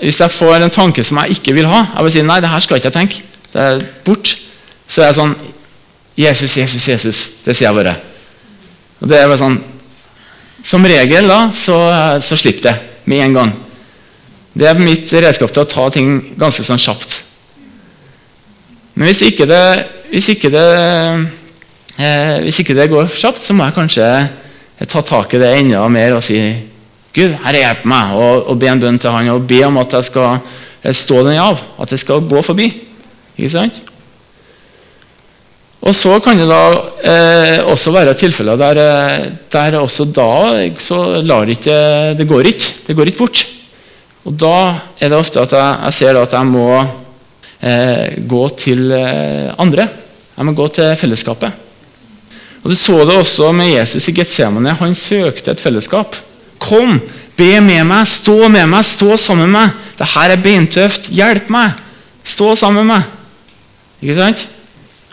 hvis 0.00 0.20
jeg 0.20 0.30
får 0.30 0.56
en 0.60 0.72
tanke 0.72 1.04
som 1.04 1.18
jeg 1.22 1.38
ikke 1.38 1.54
vil 1.56 1.68
ha 1.68 1.86
Jeg 1.94 2.04
vil 2.04 2.12
si 2.12 2.22
nei, 2.24 2.40
det 2.44 2.50
her 2.52 2.60
skal 2.60 2.76
ikke 2.76 2.90
jeg 2.90 2.96
tenke. 2.96 3.22
Det 3.52 3.62
er 3.62 3.84
bort. 4.04 4.32
Så 4.88 5.02
er 5.02 5.10
jeg 5.10 5.18
sånn 5.18 5.34
Jesus, 6.16 6.56
Jesus, 6.56 6.88
Jesus. 6.88 7.22
Det 7.44 7.56
sier 7.56 7.68
jeg 7.68 7.76
bare. 7.76 7.96
Og 9.00 9.08
det 9.10 9.18
er 9.18 9.28
bare 9.28 9.40
sånn 9.40 9.58
Som 10.66 10.86
regel 10.88 11.28
da, 11.30 11.46
så, 11.54 11.76
så 12.24 12.36
slipper 12.38 12.70
det 12.70 12.76
med 13.06 13.22
en 13.22 13.36
gang. 13.36 13.52
Det 14.56 14.66
er 14.66 14.80
mitt 14.80 15.12
redskap 15.12 15.52
til 15.52 15.62
å 15.62 15.68
ta 15.68 15.84
ting 15.94 16.16
ganske 16.40 16.64
sånn 16.66 16.80
kjapt. 16.80 17.20
Men 18.96 19.10
hvis 19.10 19.20
ikke 19.28 19.46
det, 19.46 19.60
hvis 20.10 20.30
ikke 20.32 20.50
det, 20.50 20.64
eh, 22.00 22.38
hvis 22.46 22.62
ikke 22.64 22.74
det 22.74 22.88
går 22.90 23.06
kjapt, 23.12 23.42
så 23.44 23.54
må 23.54 23.68
jeg 23.68 23.76
kanskje 23.76 24.08
ta 24.88 25.02
tak 25.04 25.36
i 25.36 25.40
det 25.42 25.52
enda 25.58 25.84
mer 25.92 26.16
og 26.16 26.24
si 26.24 26.40
Gud, 27.16 27.32
Herre, 27.46 27.62
hjelp 27.62 27.84
meg, 27.88 28.14
og 28.20 28.56
be 28.60 28.68
en 28.68 28.80
bønn 28.82 28.98
til 29.00 29.14
Han 29.14 29.32
og 29.32 29.46
be 29.48 29.62
om 29.64 29.78
at 29.80 29.94
jeg 29.96 30.10
skal 30.10 30.34
eh, 30.36 30.92
stå 30.92 31.22
den 31.24 31.38
av. 31.40 31.62
At 31.80 31.92
det 31.94 32.00
skal 32.02 32.26
gå 32.28 32.42
forbi. 32.44 32.68
Ikke 33.36 33.52
sant? 33.54 33.80
Og 35.86 35.94
så 35.94 36.16
kan 36.20 36.38
det 36.38 36.48
da 36.50 36.62
eh, 37.06 37.58
også 37.64 37.92
være 37.94 38.16
tilfeller 38.18 38.58
der, 38.58 38.80
eh, 38.82 39.26
der 39.52 39.78
også 39.78 40.08
da 40.10 40.30
så 40.82 41.22
lar 41.22 41.48
ikke, 41.48 41.76
det 42.18 42.26
går 42.28 42.50
ikke. 42.52 42.72
Det 42.88 42.96
går 42.98 43.12
ikke 43.12 43.22
bort. 43.22 43.44
Og 44.26 44.34
da 44.34 44.56
er 44.98 45.12
det 45.12 45.20
ofte 45.20 45.44
at 45.44 45.54
jeg, 45.54 45.76
jeg 45.86 45.96
ser 46.00 46.18
at 46.18 46.34
jeg 46.34 46.50
må 46.50 46.68
eh, 46.76 48.16
gå 48.26 48.42
til 48.58 48.90
eh, 48.92 49.54
andre. 49.62 49.86
Jeg 50.36 50.48
må 50.48 50.56
gå 50.58 50.68
til 50.74 50.96
fellesskapet. 50.98 51.62
Og 52.64 52.72
Du 52.72 52.74
så 52.74 53.04
det 53.06 53.14
også 53.14 53.52
med 53.54 53.70
Jesus 53.70 54.08
i 54.10 54.16
Getsemane. 54.16 54.74
Han 54.80 54.94
søkte 54.98 55.54
et 55.54 55.62
fellesskap. 55.62 56.16
Kom, 56.62 56.98
be 57.36 57.50
med 57.60 57.84
meg, 57.88 58.06
stå 58.08 58.48
med 58.48 58.68
meg, 58.70 58.86
stå 58.86 59.16
sammen 59.20 59.50
med 59.50 59.58
meg. 59.58 59.82
Dette 59.98 60.24
er 60.24 60.42
beintøft. 60.42 61.10
Hjelp 61.14 61.50
meg. 61.52 61.76
Stå 62.26 62.54
sammen 62.58 62.86
med 62.86 62.96
meg. 62.96 63.12
Ikke 64.02 64.18
sant? 64.18 64.46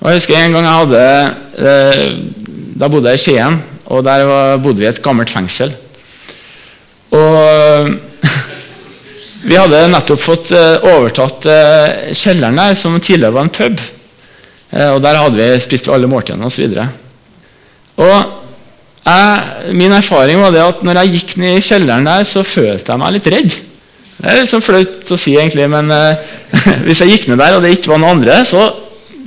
Og 0.01 0.09
Jeg 0.09 0.19
husker 0.19 0.35
en 0.39 0.55
gang 0.55 0.65
jeg 0.67 0.79
hadde 0.81 1.03
eh, 1.63 2.07
Da 2.75 2.89
bodde 2.91 3.13
jeg 3.13 3.21
i 3.21 3.23
Skien, 3.23 3.59
og 3.87 4.03
der 4.03 4.25
bodde 4.59 4.81
vi 4.81 4.87
i 4.87 4.89
et 4.89 5.01
gammelt 5.03 5.31
fengsel. 5.31 5.71
Og 7.13 7.93
Vi 9.47 9.59
hadde 9.59 9.85
nettopp 9.91 10.21
fått 10.23 10.51
eh, 10.55 10.87
overtatt 10.91 11.47
eh, 11.51 12.11
kjelleren 12.15 12.59
der, 12.59 12.77
som 12.79 12.99
tidligere 12.99 13.35
var 13.35 13.47
en 13.47 13.53
pub. 13.53 13.83
Og 14.73 14.99
Der 15.05 15.19
hadde 15.21 15.37
vi 15.37 15.61
spist 15.61 15.85
alle 15.93 16.07
måltidene 16.09 16.47
osv. 16.49 16.71
Og, 16.73 18.07
og 18.07 18.42
jeg, 19.03 19.73
min 19.75 19.91
erfaring 19.91 20.39
var 20.39 20.53
det 20.55 20.63
at 20.63 20.83
når 20.85 21.01
jeg 21.01 21.13
gikk 21.17 21.35
ned 21.41 21.57
i 21.57 21.63
kjelleren 21.63 22.07
der, 22.07 22.23
så 22.27 22.43
følte 22.47 22.93
jeg 22.93 23.01
meg 23.01 23.15
litt 23.17 23.29
redd. 23.33 23.57
Det 24.23 24.29
er 24.31 24.39
litt 24.39 24.51
sånn 24.51 24.63
flaut 24.63 25.11
å 25.11 25.17
si, 25.19 25.33
egentlig, 25.35 25.65
men 25.71 25.91
eh, 25.91 26.37
hvis 26.85 27.03
jeg 27.03 27.17
gikk 27.17 27.27
ned 27.31 27.41
der 27.43 27.57
og 27.57 27.65
det 27.65 27.73
ikke 27.75 27.91
var 27.91 27.99
noen 27.99 28.19
andre, 28.19 28.39
så 28.47 28.69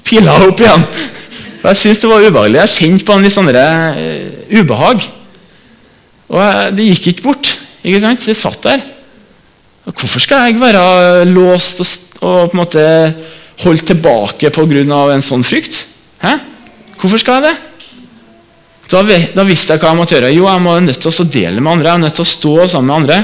pila 0.07 0.39
jeg 0.39 0.55
opp 0.55 0.63
igjen. 0.65 0.87
For 1.61 1.73
Jeg 1.73 1.81
syntes 1.83 2.03
det 2.03 2.11
var 2.11 2.25
ubehagelig. 2.25 2.61
Jeg 2.63 2.75
kjente 2.77 3.07
på 3.09 3.17
en 3.17 3.27
litt 3.27 3.35
sånn 3.35 3.51
uh, 3.51 4.59
ubehag. 4.61 5.07
Og 6.31 6.41
jeg, 6.41 6.75
det 6.79 6.89
gikk 6.93 7.09
ikke 7.13 7.27
bort. 7.27 7.53
ikke 7.83 8.03
sant? 8.05 8.25
Det 8.25 8.37
satt 8.39 8.61
der. 8.65 8.85
Og 9.87 9.95
hvorfor 9.95 10.23
skal 10.23 10.47
jeg 10.47 10.61
være 10.61 11.25
låst 11.31 11.83
og, 11.83 11.91
og 12.23 12.39
på 12.51 12.57
en 12.57 12.63
måte 12.63 12.85
holdt 13.63 13.87
tilbake 13.89 14.51
pga. 14.55 15.01
en 15.15 15.25
sånn 15.25 15.45
frykt? 15.47 15.85
Hæ? 16.23 16.39
Hvorfor 17.01 17.21
skal 17.21 17.41
jeg 17.41 17.51
det? 17.51 17.57
Da, 18.87 19.03
da, 19.03 19.45
visste 19.47 19.75
jeg 19.75 19.83
hva 19.83 19.91
jeg 19.91 19.99
måtte 19.99 20.15
gjøre. 20.15 20.31
Jo, 20.35 20.47
jeg 20.47 20.63
må 20.63 20.77
nødt 20.85 21.01
til 21.03 21.11
å 21.11 21.27
dele 21.27 21.63
med 21.63 21.73
andre. 21.73 21.89
Jeg 21.89 21.99
er 21.99 22.05
nødt 22.05 22.17
til 22.19 22.27
å 22.27 22.31
stå 22.31 22.55
sammen 22.71 22.93
med 22.93 22.97
andre. 23.01 23.19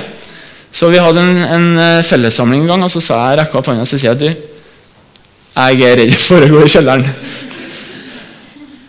Så 0.73 0.89
vi 0.89 1.01
hadde 1.03 1.23
en, 1.23 1.43
en 1.45 1.67
eh, 1.79 2.05
fellessamling 2.07 2.65
en 2.65 2.73
gang, 2.73 2.85
og 2.87 2.91
så 2.91 3.03
sa 3.05 3.21
jeg 3.29 3.43
rekka 3.43 3.61
opp 3.61 3.69
hånda 3.69 3.85
og 3.85 3.91
sier 3.91 4.09
jeg, 4.09 4.19
du, 4.23 4.29
jeg 5.53 5.83
er 5.85 5.99
redd 6.01 6.15
for 6.17 6.41
å 6.41 6.49
gå 6.49 6.63
i 6.65 6.73
kjelleren. 6.73 7.05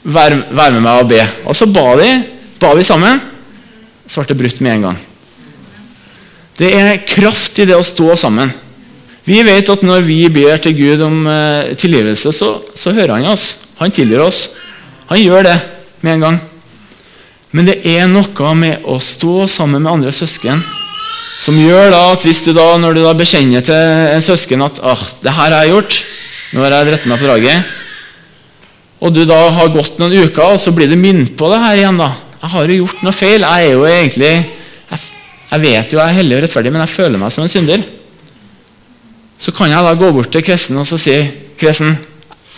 Vær, 0.04 0.36
vær, 0.48 0.72
med 0.72 0.82
meg 0.84 1.02
og 1.04 1.10
be. 1.12 1.20
Og 1.44 1.58
så 1.58 1.68
ba 1.68 1.86
de, 2.00 2.08
ba 2.60 2.72
vi 2.80 2.86
sammen, 2.88 3.20
så 4.08 4.24
ble 4.24 4.32
det 4.32 4.40
brutt 4.40 4.64
med 4.64 4.78
en 4.78 4.88
gang. 4.88 5.02
Det 6.58 6.70
er 6.78 7.04
kraft 7.10 7.60
i 7.60 7.68
det 7.68 7.76
å 7.76 7.84
stå 7.86 8.16
sammen. 8.20 8.52
Vi 9.28 9.40
vet 9.44 9.70
at 9.72 9.84
når 9.84 10.04
vi 10.08 10.22
ber 10.32 10.60
til 10.64 10.76
Gud 10.78 11.04
om 11.04 11.28
eh, 11.32 11.76
tilgivelse, 11.80 12.32
så, 12.36 12.56
så, 12.76 12.96
hører 12.96 13.18
han 13.18 13.30
oss. 13.32 13.50
Han 13.80 13.92
tilgir 13.92 14.24
oss. 14.24 14.46
Han 15.12 15.20
gjør 15.22 15.48
det 15.48 15.60
med 16.04 16.18
en 16.18 16.26
gang. 16.28 16.42
Men 17.54 17.70
det 17.70 17.82
er 17.86 18.10
noe 18.10 18.56
med 18.58 18.86
å 18.90 18.98
stå 18.98 19.46
sammen 19.52 19.84
med 19.84 19.92
andre 19.92 20.14
søsken 20.16 20.62
som 21.44 21.58
gjør 21.60 21.92
da 21.92 22.02
at 22.14 22.26
hvis 22.26 22.44
du 22.46 22.52
da, 22.56 22.66
når 22.80 22.96
du 22.96 23.02
da 23.04 23.14
bekjenner 23.18 23.64
til 23.66 23.76
en 24.14 24.24
søsken 24.24 24.64
at 24.64 24.80
ah, 24.86 25.00
'det 25.22 25.34
her 25.34 25.52
har 25.52 25.64
jeg 25.64 25.74
gjort', 25.74 25.98
nå 26.54 26.64
har 26.64 26.72
jeg 26.72 26.94
rettet 26.94 27.10
meg 27.12 27.20
på 27.20 27.28
draget, 27.28 27.64
og 29.04 29.14
du 29.14 29.26
da 29.28 29.40
har 29.52 29.74
gått 29.74 30.00
noen 30.00 30.16
uker, 30.24 30.54
og 30.54 30.62
så 30.62 30.72
blir 30.72 30.88
du 30.88 30.96
minnet 30.96 31.36
på 31.36 31.50
det 31.52 31.60
her 31.60 31.82
igjen. 31.82 31.98
da. 31.98 32.14
'Jeg 32.40 32.52
har 32.52 32.68
jo 32.68 32.80
gjort 32.84 33.04
noe 33.04 33.16
feil. 33.16 33.42
Jeg 33.42 33.68
er 33.68 33.72
jo 33.72 33.84
egentlig 33.88 34.32
jeg, 34.92 35.00
jeg 35.52 35.62
vet 35.62 35.94
jo 35.94 36.00
jeg 36.00 36.10
er 36.10 36.18
hellig 36.18 36.38
og 36.38 36.42
rettferdig, 36.44 36.72
men 36.72 36.82
jeg 36.82 36.96
føler 36.96 37.20
meg 37.20 37.32
som 37.32 37.44
en 37.44 37.50
synder.' 37.50 37.84
Så 39.40 39.52
kan 39.52 39.70
jeg 39.70 39.84
da 39.84 39.94
gå 39.94 40.12
bort 40.12 40.32
til 40.32 40.44
Kristen 40.44 40.78
og 40.78 40.88
så 40.88 40.98
si 40.98 41.16
'Kristen, 41.60 41.98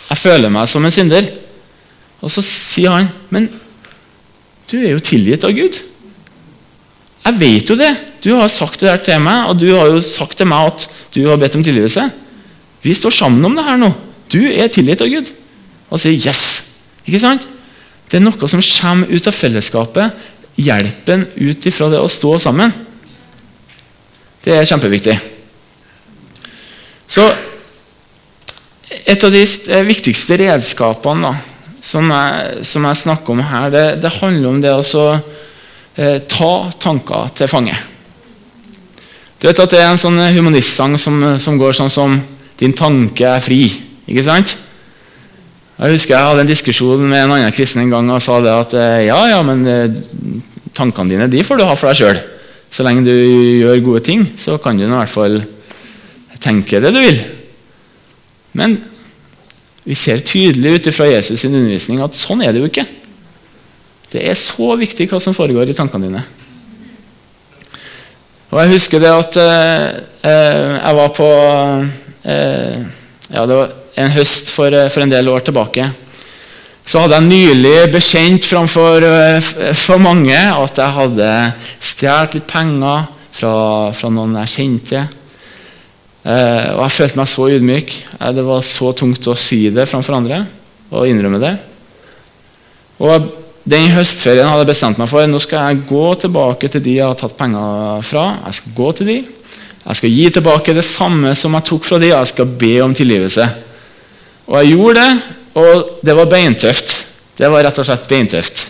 jeg 0.09 0.17
føler 0.17 0.49
meg 0.49 0.69
som 0.69 0.85
en 0.85 0.91
synder.' 0.91 1.31
Og 2.21 2.31
så 2.31 2.41
sier 2.41 2.91
han, 2.91 3.09
'Men 3.29 3.49
du 4.71 4.77
er 4.81 4.95
jo 4.95 5.03
tilgitt 5.03 5.45
av 5.47 5.53
Gud.' 5.55 5.81
Jeg 7.25 7.39
vet 7.39 7.69
jo 7.69 7.75
det. 7.75 7.89
Du 8.21 8.35
har 8.37 8.47
sagt 8.53 8.83
det 8.83 8.89
der 8.89 9.01
til 9.01 9.21
meg, 9.25 9.49
og 9.49 9.57
du 9.57 9.71
har 9.73 9.87
jo 9.89 10.01
sagt 10.01 10.37
til 10.37 10.45
meg 10.45 10.67
at 10.69 10.85
du 11.15 11.23
har 11.25 11.39
bedt 11.41 11.55
om 11.57 11.63
tilgivelse. 11.65 12.03
Vi 12.85 12.93
står 12.93 13.15
sammen 13.17 13.45
om 13.47 13.55
det 13.57 13.65
her 13.65 13.79
nå. 13.81 13.89
Du 14.29 14.43
er 14.45 14.69
tilgitt 14.69 15.01
av 15.01 15.09
Gud. 15.09 15.31
Og 15.89 15.99
sier 15.99 16.13
'yes'. 16.13 16.61
Ikke 17.07 17.19
sant? 17.19 17.47
Det 18.11 18.17
er 18.17 18.25
noe 18.25 18.49
som 18.49 18.61
kommer 18.61 19.09
ut 19.09 19.27
av 19.27 19.33
fellesskapet. 19.33 20.11
Hjelpen 20.55 21.25
ut 21.35 21.65
ifra 21.65 21.89
det 21.89 21.99
å 21.99 22.07
stå 22.07 22.37
sammen. 22.39 22.73
Det 24.45 24.53
er 24.53 24.65
kjempeviktig. 24.65 25.19
Så 27.07 27.33
Et 29.05 29.23
av 29.23 29.31
de 29.31 29.41
viktigste 29.85 30.37
redskapene 30.37 31.21
da, 31.21 31.33
som, 31.85 32.09
jeg, 32.09 32.63
som 32.65 32.85
jeg 32.89 33.01
snakker 33.03 33.35
om 33.35 33.43
her, 33.45 33.69
det, 33.73 33.83
det 34.01 34.13
handler 34.17 34.49
om 34.49 34.61
det 34.63 34.71
å 34.73 35.05
eh, 35.13 36.17
ta 36.25 36.53
tanker 36.81 37.29
til 37.37 37.51
fange. 37.51 37.75
Du 39.37 39.45
vet 39.45 39.59
at 39.61 39.73
Det 39.73 39.81
er 39.83 39.91
en 39.91 40.01
sånn 40.01 40.17
humanistsang 40.33 40.95
som, 40.97 41.19
som 41.37 41.59
går 41.59 41.75
sånn 41.77 41.91
som 41.93 42.15
'Din 42.55 42.71
tanke 42.71 43.27
er 43.27 43.43
fri'. 43.43 43.67
Ikke 44.07 44.23
sant? 44.23 44.55
Jeg 45.75 45.91
husker 45.91 46.15
jeg 46.15 46.23
hadde 46.23 46.43
en 46.45 46.47
diskusjon 46.47 47.01
med 47.03 47.19
en 47.19 47.33
annen 47.35 47.51
kristen 47.51 47.81
en 47.83 47.91
gang 47.91 48.09
og 48.09 48.21
sa 48.23 48.39
det 48.39 48.53
at 48.53 48.75
eh, 48.79 49.07
ja, 49.09 49.17
ja, 49.27 49.41
men 49.43 49.65
eh, 49.67 49.97
tankene 50.71 51.11
dine 51.11 51.27
de 51.27 51.43
får 51.43 51.59
du 51.59 51.65
ha 51.67 51.75
for 51.75 51.91
deg 51.91 51.99
sjøl. 51.99 52.21
Så 52.71 52.85
lenge 52.87 53.03
du 53.03 53.11
gjør 53.11 53.83
gode 53.83 54.03
ting, 54.07 54.23
så 54.39 54.55
kan 54.57 54.79
du 54.79 54.85
i 54.85 54.89
hvert 54.89 55.11
fall 55.11 55.41
tenke 56.39 56.79
det 56.79 56.93
du 56.95 57.01
vil. 57.03 57.19
Men 58.55 58.79
vi 59.85 59.95
ser 59.97 60.23
tydelig 60.25 60.79
ut 60.79 60.93
fra 60.95 61.07
Jesus' 61.09 61.43
sin 61.43 61.53
undervisning 61.53 62.01
at 62.01 62.17
sånn 62.17 62.41
er 62.41 62.53
det 62.53 62.63
jo 62.63 62.69
ikke. 62.71 62.87
Det 64.09 64.23
er 64.25 64.37
så 64.39 64.73
viktig 64.79 65.07
hva 65.11 65.19
som 65.21 65.35
foregår 65.37 65.69
i 65.69 65.77
tankene 65.77 66.09
dine. 66.09 66.23
Og 68.53 68.61
Jeg 68.61 68.71
husker 68.71 69.01
det 69.03 69.11
at 69.11 69.37
eh, 69.41 69.87
eh 70.23 70.75
jeg 70.75 70.95
var 70.95 71.09
på 71.17 71.29
eh, 72.23 72.77
ja, 73.29 73.45
Det 73.45 73.55
var 73.57 73.73
en 73.95 74.11
høst 74.11 74.51
for, 74.53 74.71
eh, 74.71 74.89
for, 74.89 75.03
en 75.03 75.11
del 75.11 75.29
år 75.29 75.45
tilbake. 75.45 75.89
Så 76.85 77.01
hadde 77.01 77.17
jeg 77.17 77.29
nylig 77.29 77.91
bekjent 77.91 78.45
framfor 78.45 79.03
eh, 79.03 79.51
for 79.73 79.97
mange 79.97 80.37
at 80.37 80.77
jeg 80.77 80.97
hadde 80.99 81.29
stjålet 81.79 82.37
litt 82.37 82.47
penger 82.47 83.05
fra, 83.35 83.55
fra, 83.91 84.09
noen 84.13 84.37
jeg 84.43 84.53
kjente. 84.55 85.05
Eh, 86.25 86.69
og 86.73 86.81
jeg 86.87 86.95
følte 86.95 87.19
meg 87.19 87.29
så 87.29 87.47
ydmyk. 87.53 87.95
Det 88.33 88.45
var 88.47 88.65
så 88.65 88.91
tungt 88.97 89.27
å 89.29 89.37
si 89.37 89.67
det 89.73 89.85
framfor 89.89 90.17
andre 90.17 90.41
og 90.89 91.05
innrømme 91.09 91.41
det. 91.41 91.53
Og 93.05 93.29
den 93.65 93.91
høstferien 93.93 94.47
hadde 94.47 94.63
jeg 94.63 94.71
bestemt 94.71 94.99
meg 95.01 95.09
for 95.09 95.25
nå 95.25 95.39
skal 95.41 95.71
jeg 95.71 95.85
gå 95.89 96.05
tilbake 96.21 96.69
til 96.71 96.83
de 96.85 96.99
jeg 96.99 97.05
har 97.05 97.17
tatt 97.19 97.37
penger 97.37 98.03
fra. 98.05 98.25
Jeg 98.47 98.59
skal 98.59 98.75
gå 98.77 98.91
til 98.97 99.11
de. 99.11 99.17
Jeg 99.85 99.99
skal 99.99 100.13
gi 100.17 100.27
tilbake 100.33 100.73
det 100.73 100.85
samme 100.85 101.33
som 101.37 101.53
jeg 101.57 101.67
tok 101.69 101.85
fra 101.85 102.01
de, 102.01 102.11
og 102.13 102.23
jeg 102.23 102.33
skal 102.33 102.53
be 102.61 102.73
om 102.81 102.93
tilgivelse. 102.97 103.45
Og 104.49 104.55
jeg 104.59 104.73
gjorde 104.73 105.01
det, 105.01 105.33
og 105.61 105.99
det 106.05 106.15
var 106.17 106.29
beintøft. 106.29 106.93
Det 107.37 107.49
var 107.51 107.65
rett 107.67 107.81
og 107.81 107.85
slett 107.85 108.07
beintøft. 108.09 108.63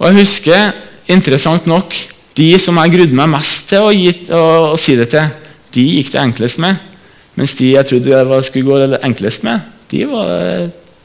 Og 0.00 0.10
jeg 0.10 0.18
husker, 0.20 0.72
interessant 1.12 1.68
nok, 1.70 1.96
de 2.36 2.48
som 2.60 2.76
jeg 2.80 2.92
grudde 2.92 3.16
meg 3.16 3.30
mest 3.32 3.70
til 3.70 3.86
å, 3.86 3.92
gi, 3.92 4.12
å, 4.32 4.42
å 4.72 4.80
si 4.80 4.96
det 5.00 5.08
til, 5.12 5.32
de 5.72 5.84
gikk 5.98 6.12
det 6.14 6.22
enklest 6.22 6.60
med. 6.62 6.80
Mens 7.38 7.54
de 7.56 7.70
jeg 7.72 7.88
trodde 7.88 8.24
det 8.28 8.40
skulle 8.44 8.68
gå 8.68 8.80
det 8.92 9.00
enklest 9.06 9.44
med, 9.46 9.68
de 9.92 10.04
var, 10.08 10.32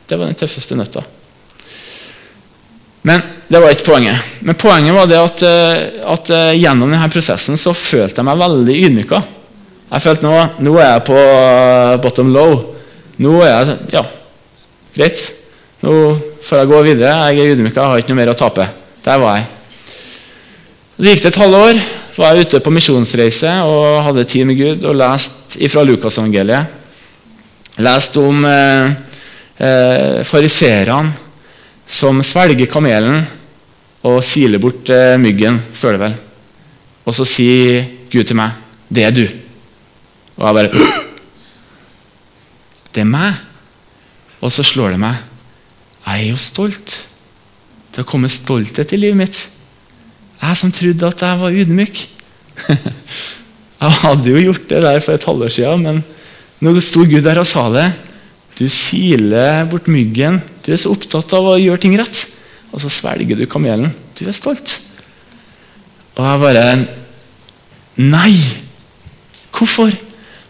det 0.08 0.18
var 0.18 0.28
den 0.28 0.40
tøffeste 0.40 0.76
nøtta. 0.76 1.04
Men 3.08 3.24
det 3.48 3.60
var 3.64 3.72
ikke 3.72 3.88
poenget. 3.88 4.32
Men 4.44 4.58
poenget 4.60 4.96
var 4.96 5.08
det 5.08 5.20
at, 5.22 5.44
eh, 5.48 5.84
at 6.12 6.30
eh, 6.34 6.58
gjennom 6.60 6.92
denne 6.92 7.08
prosessen 7.12 7.60
så 7.60 7.72
følte 7.76 8.20
jeg 8.20 8.28
meg 8.28 8.42
veldig 8.42 8.78
ydmyka. 8.88 9.22
Jeg 9.88 10.04
følte 10.04 10.28
nå, 10.28 10.34
nå 10.66 10.74
er 10.82 10.90
jeg 10.90 11.06
på 11.08 11.20
eh, 11.22 11.94
bottom 12.04 12.34
low. 12.36 12.58
Nå 13.24 13.38
er 13.46 13.54
jeg 13.54 13.78
Ja, 13.96 14.04
greit. 14.98 15.24
Nå 15.86 15.94
får 16.44 16.64
jeg 16.64 16.72
gå 16.74 16.82
videre. 16.90 17.14
Jeg 17.32 17.46
er 17.46 17.54
ydmyka, 17.56 17.80
jeg 17.80 17.94
har 17.94 18.04
ikke 18.04 18.12
noe 18.12 18.20
mer 18.20 18.34
å 18.34 18.40
tape. 18.40 18.68
Der 19.06 19.24
var 19.24 19.40
jeg. 19.40 19.48
Så 20.98 21.08
gikk 21.08 21.24
det 21.24 21.32
et 21.32 21.42
halvår. 21.46 21.82
Var 22.18 22.34
jeg 22.34 22.48
ute 22.48 22.60
på 22.66 22.72
misjonsreise 22.74 23.52
og 23.70 24.02
hadde 24.08 24.24
tid 24.26 24.48
med 24.50 24.58
Gud 24.58 24.86
og 24.90 24.96
leste 24.98 25.68
fra 25.70 25.84
Lukasevangeliet. 25.86 26.72
Leste 27.86 28.24
om 28.26 28.40
eh, 28.50 28.96
eh, 29.62 30.24
fariserene 30.26 31.14
som 31.86 32.18
svelger 32.26 32.66
kamelen 32.74 33.22
og 34.10 34.24
siler 34.26 34.58
bort 34.62 34.90
eh, 34.90 35.14
myggen, 35.22 35.60
står 35.78 35.94
det 35.94 36.02
vel. 36.08 36.16
Og 37.06 37.14
så 37.14 37.28
sier 37.30 37.86
Gud 38.10 38.26
til 38.26 38.36
meg, 38.40 38.52
'Det 38.90 39.04
er 39.04 39.12
du'. 39.12 39.36
Og 40.38 40.48
jeg 40.48 40.56
bare 40.56 40.70
'Det 42.94 43.02
er 43.02 43.06
meg'. 43.06 43.44
Og 44.42 44.52
så 44.52 44.64
slår 44.64 44.90
det 44.90 45.00
meg. 45.00 45.16
Jeg 46.08 46.26
er 46.26 46.30
jo 46.30 46.38
stolt. 46.38 47.08
Det 47.92 47.98
har 47.98 48.04
kommet 48.04 48.32
stolthet 48.32 48.94
i 48.94 48.98
livet 48.98 49.18
mitt. 49.18 49.50
Jeg 50.42 50.60
som 50.60 50.74
trodde 50.74 51.10
at 51.10 51.24
jeg 51.26 51.40
var 51.42 51.58
ydmyk. 51.62 52.02
jeg 53.82 53.98
hadde 54.02 54.34
jo 54.34 54.44
gjort 54.50 54.70
det 54.70 54.84
der 54.86 55.00
for 55.04 55.18
et 55.18 55.28
halvår 55.30 55.54
siden, 55.54 55.86
men 55.86 56.04
nå 56.62 56.74
sto 56.82 57.06
Gud 57.06 57.26
der 57.26 57.42
og 57.42 57.50
sa 57.50 57.68
det. 57.74 57.88
Du 58.58 58.66
siler 58.72 59.68
bort 59.70 59.90
myggen. 59.92 60.42
Du 60.66 60.72
er 60.74 60.82
så 60.82 60.94
opptatt 60.94 61.34
av 61.38 61.46
å 61.52 61.60
gjøre 61.62 61.84
ting 61.84 61.98
rett. 62.00 62.24
Og 62.74 62.82
så 62.82 62.90
svelger 62.92 63.38
du 63.38 63.46
kamelen. 63.50 63.94
Du 64.18 64.26
er 64.26 64.36
stolt. 64.36 64.80
Og 66.18 66.24
jeg 66.26 66.42
bare 66.42 66.66
Nei! 67.98 68.34
Hvorfor? 69.54 69.90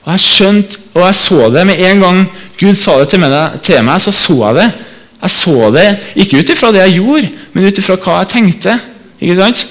Og 0.03 0.09
jeg 0.15 0.23
skjønte, 0.23 0.79
og 0.95 1.03
jeg 1.05 1.15
så 1.19 1.47
det 1.51 1.63
med 1.67 1.79
en 1.83 2.03
gang 2.03 2.19
Gud 2.59 2.75
sa 2.79 2.97
det 2.99 3.09
til 3.11 3.21
meg, 3.21 3.33
til 3.63 3.83
meg 3.83 4.01
så 4.03 4.11
så 4.15 4.35
jeg 4.41 4.57
det. 4.57 4.67
Jeg 5.21 5.33
så 5.33 5.69
det 5.73 5.85
ikke 6.23 6.39
ut 6.39 6.51
ifra 6.53 6.71
det 6.71 6.83
jeg 6.83 6.99
gjorde, 7.01 7.31
men 7.53 7.67
ut 7.67 7.79
ifra 7.81 7.97
hva 7.99 8.19
jeg 8.21 8.29
tenkte. 8.35 8.75
Ikke 9.19 9.37
sant? 9.39 9.63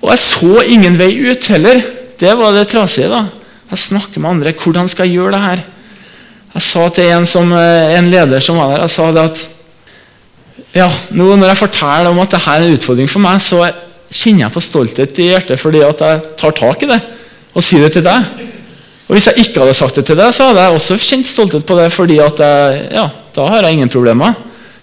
Og 0.00 0.10
jeg 0.14 0.22
så 0.24 0.62
ingen 0.64 0.96
vei 0.98 1.12
ut 1.28 1.50
heller. 1.52 1.82
Det 2.20 2.32
var 2.38 2.54
det 2.56 2.68
trasige. 2.72 3.08
da. 3.08 3.26
Jeg 3.70 3.78
snakker 3.78 4.20
med 4.20 4.30
andre. 4.30 4.52
Hvordan 4.52 4.88
skal 4.88 5.06
jeg 5.06 5.20
gjøre 5.20 5.32
det 5.36 5.40
her? 5.44 5.62
Jeg 6.54 6.62
sa 6.66 6.88
til 6.88 7.04
en, 7.04 7.26
som, 7.26 7.52
eh, 7.52 7.98
en 7.98 8.10
leder 8.10 8.40
som 8.42 8.56
var 8.58 8.72
der, 8.72 8.80
jeg 8.80 8.90
sa 8.90 9.12
det 9.12 9.22
at 9.22 9.48
ja, 10.74 10.86
nå 11.10 11.36
Når 11.36 11.48
jeg 11.48 11.56
forteller 11.56 12.10
om 12.10 12.18
at 12.22 12.30
dette 12.30 12.50
er 12.50 12.62
en 12.62 12.74
utfordring 12.76 13.08
for 13.10 13.22
meg, 13.22 13.40
så 13.42 13.64
kjenner 14.10 14.44
jeg 14.44 14.54
på 14.54 14.62
stolthet 14.62 15.18
i 15.18 15.26
hjertet 15.30 15.58
fordi 15.58 15.80
at 15.82 16.02
jeg 16.04 16.20
tar 16.38 16.54
tak 16.54 16.84
i 16.84 16.90
det 16.90 16.98
og 17.54 17.64
sier 17.64 17.82
det 17.82 17.92
til 17.96 18.04
deg. 18.06 18.28
Og 19.08 19.16
Hvis 19.16 19.26
jeg 19.26 19.42
ikke 19.42 19.64
hadde 19.64 19.74
sagt 19.74 19.96
det 19.98 20.04
til 20.06 20.18
deg, 20.18 20.30
så 20.34 20.50
hadde 20.50 20.62
jeg 20.62 20.76
også 20.76 20.98
kjent 21.02 21.26
stolthet 21.26 21.66
på 21.66 21.78
det. 21.78 21.88
fordi 21.92 22.18
at 22.22 22.38
jeg, 22.38 22.84
ja, 22.94 23.08
da 23.34 23.46
har 23.50 23.66
jeg 23.66 23.72
ingen 23.72 23.90
problemer. 23.90 24.34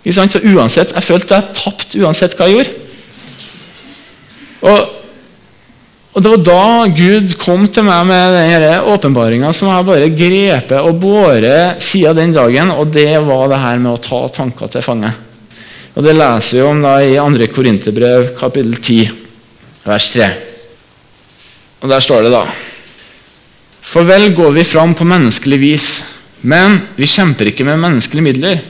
Så 0.07 0.39
uansett, 0.43 0.93
Jeg 0.95 1.03
følte 1.03 1.35
jeg 1.35 1.55
tapte 1.55 1.99
uansett 1.99 2.35
hva 2.35 2.47
jeg 2.47 2.55
gjorde. 2.55 2.73
Og 4.61 5.06
og 6.17 6.23
Det 6.23 6.31
var 6.31 6.39
da 6.41 6.87
Gud 6.97 7.35
kom 7.37 7.67
til 7.69 7.85
meg 7.85 8.07
med 8.09 8.33
denne 8.33 8.79
åpenbaringa 8.89 9.51
som 9.53 9.69
jeg 9.69 9.85
bare 9.85 10.09
grepet 10.17 10.79
og 10.81 10.97
båret 10.97 11.83
siden 11.85 12.17
den 12.17 12.33
dagen. 12.33 12.71
Og 12.73 12.89
det 12.89 13.11
var 13.21 13.51
det 13.51 13.59
her 13.61 13.77
med 13.83 13.93
å 13.93 14.01
ta 14.01 14.23
tanker 14.39 14.71
til 14.73 14.81
fange. 14.81 15.11
Og 15.93 16.01
Det 16.01 16.17
leser 16.17 16.57
vi 16.57 16.65
om 16.65 16.81
da 16.81 16.95
i 17.05 17.13
2. 17.21 17.51
Korinterbrev 17.53 18.31
kapittel 18.39 18.73
10, 18.81 19.13
vers 19.85 20.09
3. 20.15 20.31
Og 21.85 21.93
Der 21.93 22.01
står 22.01 22.25
det 22.25 22.33
da 22.33 22.43
For 23.85 24.09
vel 24.09 24.31
går 24.33 24.57
vi 24.57 24.65
fram 24.65 24.97
på 24.97 25.05
menneskelig 25.05 25.61
vis, 25.61 25.87
men 26.41 26.81
vi 26.97 27.07
kjemper 27.07 27.53
ikke 27.53 27.65
med 27.65 27.79
menneskelige 27.85 28.25
midler. 28.25 28.61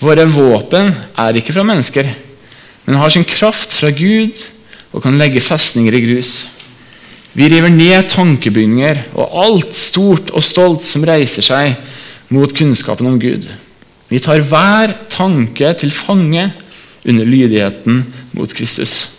Våre 0.00 0.24
våpen 0.30 0.94
er 1.18 1.36
ikke 1.36 1.52
fra 1.52 1.66
mennesker 1.66 2.14
men 2.90 2.98
har 2.98 3.12
sin 3.12 3.22
kraft 3.22 3.74
fra 3.76 3.92
Gud 3.94 4.34
og 4.90 5.04
kan 5.04 5.18
legge 5.20 5.42
festninger 5.44 5.94
i 5.94 6.02
grus. 6.02 6.32
Vi 7.32 7.46
river 7.46 7.70
ned 7.70 8.08
tankebygninger 8.10 9.04
og 9.14 9.36
alt 9.44 9.76
stort 9.78 10.32
og 10.34 10.42
stolt 10.42 10.86
som 10.86 11.04
reiser 11.06 11.46
seg 11.46 11.76
mot 12.34 12.50
kunnskapen 12.56 13.06
om 13.10 13.20
Gud. 13.22 13.46
Vi 14.10 14.18
tar 14.18 14.42
hver 14.42 14.96
tanke 15.12 15.70
til 15.78 15.94
fange 15.94 16.48
under 17.06 17.24
lydigheten 17.24 18.02
mot 18.34 18.54
Kristus. 18.54 19.10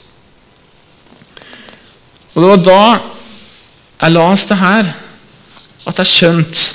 Og 2.36 2.42
Det 2.42 2.50
var 2.50 2.62
da 2.66 2.84
jeg 4.02 4.16
leste 4.16 4.54
det 4.54 4.62
her, 4.62 4.94
at 5.88 5.98
jeg 6.02 6.08
skjønte 6.08 6.68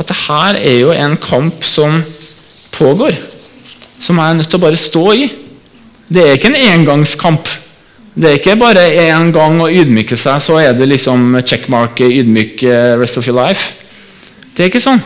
at 0.00 0.08
det 0.08 0.16
her 0.26 0.56
er 0.56 0.78
jo 0.80 0.92
en 0.94 1.16
kamp 1.20 1.64
som 1.64 2.02
pågår. 2.72 3.16
Som 4.00 4.18
jeg 4.18 4.30
er 4.30 4.38
nødt 4.38 4.48
til 4.48 4.60
å 4.60 4.64
bare 4.64 4.80
stå 4.80 5.04
i. 5.12 5.26
Det 6.08 6.22
er 6.22 6.36
ikke 6.36 6.50
en 6.52 6.62
engangskamp. 6.74 7.48
Det 8.20 8.28
er 8.28 8.36
ikke 8.36 8.58
bare 8.60 8.82
én 9.00 9.30
gang 9.32 9.54
å 9.64 9.70
ydmyke 9.72 10.16
seg, 10.18 10.42
så 10.44 10.58
er 10.60 10.74
du 10.76 10.82
liksom 10.84 11.38
checkmark 11.40 12.02
ydmyk 12.04 12.66
eh, 12.68 12.98
rest 13.00 13.16
of 13.16 13.24
your 13.24 13.38
life. 13.38 13.78
Det 14.52 14.66
er 14.66 14.68
ikke 14.68 14.82
sånn. 14.84 15.00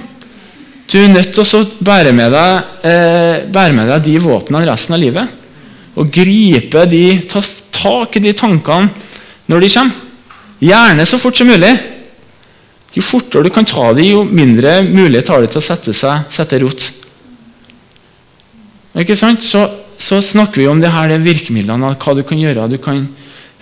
Du 0.91 0.97
er 0.99 1.13
nødt 1.13 1.31
til 1.37 1.45
å 1.45 1.61
bære 1.87 2.11
med 2.17 2.35
deg, 2.35 2.73
eh, 2.91 3.45
bære 3.55 3.77
med 3.77 3.87
deg 3.93 4.03
de 4.09 4.17
våpnene 4.25 4.67
resten 4.67 4.97
av 4.97 5.03
livet. 5.05 5.31
Og 5.95 6.11
gripe 6.11 6.83
de, 6.91 7.05
ta 7.31 7.45
tak 7.77 8.19
i 8.19 8.25
de 8.25 8.35
tankene 8.35 8.91
når 9.47 9.63
de 9.63 9.71
kommer. 9.77 10.03
Gjerne 10.65 11.07
så 11.07 11.21
fort 11.23 11.39
som 11.39 11.53
mulig. 11.55 11.71
Jo 12.99 13.03
fortere 13.03 13.47
du 13.47 13.55
kan 13.55 13.67
ta 13.69 13.93
det, 13.95 14.09
jo 14.11 14.27
mindre 14.27 14.81
mulighet 14.89 15.31
har 15.31 15.45
de 15.45 15.53
til 15.55 15.63
å 15.63 15.67
sette, 15.69 15.95
seg, 15.95 16.27
sette 16.35 16.59
rot. 16.63 16.91
Ikke 18.99 19.15
sant? 19.19 19.47
Så, 19.47 19.63
så, 20.05 20.21
snakker 20.23 20.63
vi 20.63 20.69
om 20.69 20.83
det 20.83 20.93
her, 20.93 21.09
de 21.09 21.23
virkemidlene, 21.25 21.95
hva 21.97 22.17
du 22.17 22.23
kan 22.27 22.41
gjøre. 22.41 22.69
Du 22.69 22.77
kan 22.83 23.01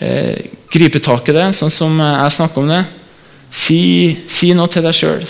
eh, 0.02 0.50
gripe 0.72 1.02
tak 1.02 1.28
i 1.30 1.36
det, 1.36 1.52
sånn 1.56 1.72
som 1.72 2.00
jeg 2.02 2.34
snakker 2.38 2.64
om 2.64 2.72
det. 2.72 2.82
Si, 3.52 3.82
si 4.32 4.50
noe 4.56 4.70
til 4.72 4.84
deg 4.86 4.96
sjøl. 4.96 5.22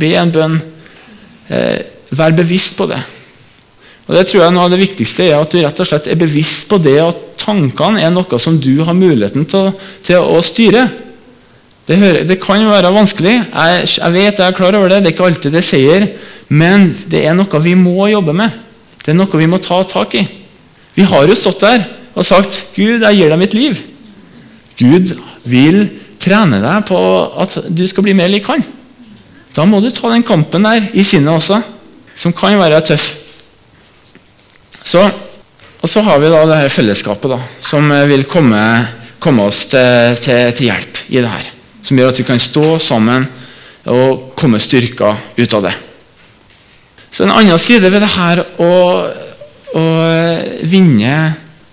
Be 0.00 0.12
en 0.18 0.34
bønn. 0.34 0.58
Eh, 1.50 1.78
vær 2.18 2.34
bevisst 2.36 2.76
på 2.78 2.88
det. 2.90 2.98
Og 4.10 4.16
det 4.16 4.24
tror 4.26 4.42
jeg 4.42 4.54
Noe 4.54 4.66
av 4.66 4.72
det 4.72 4.80
viktigste 4.80 5.28
er 5.28 5.36
at 5.38 5.52
du 5.52 5.60
rett 5.62 5.80
og 5.82 5.86
slett 5.86 6.08
er 6.10 6.18
bevisst 6.18 6.66
på 6.70 6.80
det 6.82 6.96
at 7.04 7.20
tankene 7.38 8.02
er 8.02 8.10
noe 8.10 8.40
som 8.42 8.56
du 8.58 8.82
har 8.82 8.96
muligheten 8.96 9.46
til, 9.48 9.70
til 10.06 10.18
å 10.18 10.40
styre. 10.42 10.88
Det, 11.86 11.96
hører, 11.98 12.26
det, 12.26 12.36
kan 12.42 12.66
være 12.66 12.90
vanskelig. 12.94 13.36
Jeg, 13.38 13.86
jeg, 13.96 14.12
vet 14.14 14.42
jeg 14.42 14.46
er 14.46 14.56
klar 14.58 14.76
over 14.78 14.90
det. 14.90 15.00
Det 15.04 15.12
er 15.12 15.14
ikke 15.14 15.30
alltid 15.30 15.54
det 15.54 15.64
sier. 15.66 16.08
Men 16.50 16.90
det 17.10 17.22
er 17.26 17.38
noe 17.38 17.62
vi 17.62 17.76
må 17.78 18.10
jobbe 18.10 18.34
med. 18.36 18.58
Det 19.00 19.14
er 19.14 19.18
noe 19.18 19.40
vi 19.40 19.48
må 19.50 19.62
ta 19.62 19.78
tak 19.86 20.18
i. 20.18 20.26
Vi 21.00 21.08
har 21.08 21.24
jo 21.24 21.38
stått 21.38 21.64
der 21.64 21.86
og 22.14 22.26
sagt 22.26 22.74
'Gud, 22.76 23.00
jeg 23.00 23.16
gir 23.16 23.32
deg 23.32 23.40
mitt 23.40 23.56
liv'. 23.56 23.80
Gud 24.80 25.14
vil 25.48 25.80
trene 26.20 26.60
deg 26.60 26.84
på 26.88 26.98
at 27.40 27.56
du 27.68 27.86
skal 27.88 28.04
bli 28.04 28.16
mer 28.16 28.28
lik 28.28 28.48
han. 28.50 28.64
Da 29.56 29.64
må 29.64 29.80
du 29.80 29.88
ta 29.90 30.12
den 30.12 30.26
kampen 30.26 30.66
der 30.66 30.90
i 30.92 31.04
sinnet 31.04 31.32
også, 31.32 31.62
som 32.16 32.34
kan 32.36 32.58
være 32.60 32.82
tøff. 32.84 33.14
Så, 34.84 35.02
og 35.80 35.88
så 35.88 36.02
har 36.04 36.20
vi 36.20 36.28
da 36.32 36.44
det 36.48 36.60
her 36.62 36.72
fellesskapet 36.72 37.32
da, 37.32 37.40
som 37.60 37.88
vil 38.08 38.24
komme, 38.28 38.60
komme 39.18 39.48
oss 39.48 39.66
til, 39.72 40.20
til, 40.20 40.52
til 40.52 40.68
hjelp 40.68 41.02
i 41.08 41.20
det 41.20 41.32
her 41.32 41.48
som 41.82 41.98
gjør 41.98 42.12
at 42.12 42.20
vi 42.20 42.26
kan 42.28 42.40
stå 42.40 42.66
sammen 42.82 43.26
og 43.90 44.32
komme 44.38 44.60
styrka 44.60 45.14
ut 45.38 45.54
av 45.56 45.64
det. 45.64 45.72
Så 47.10 47.24
En 47.24 47.34
annen 47.34 47.58
side 47.58 47.90
ved 47.90 48.00
det 48.00 48.12
her 48.12 48.42
å, 48.62 48.70
å 49.76 49.84
vinne 50.66 51.14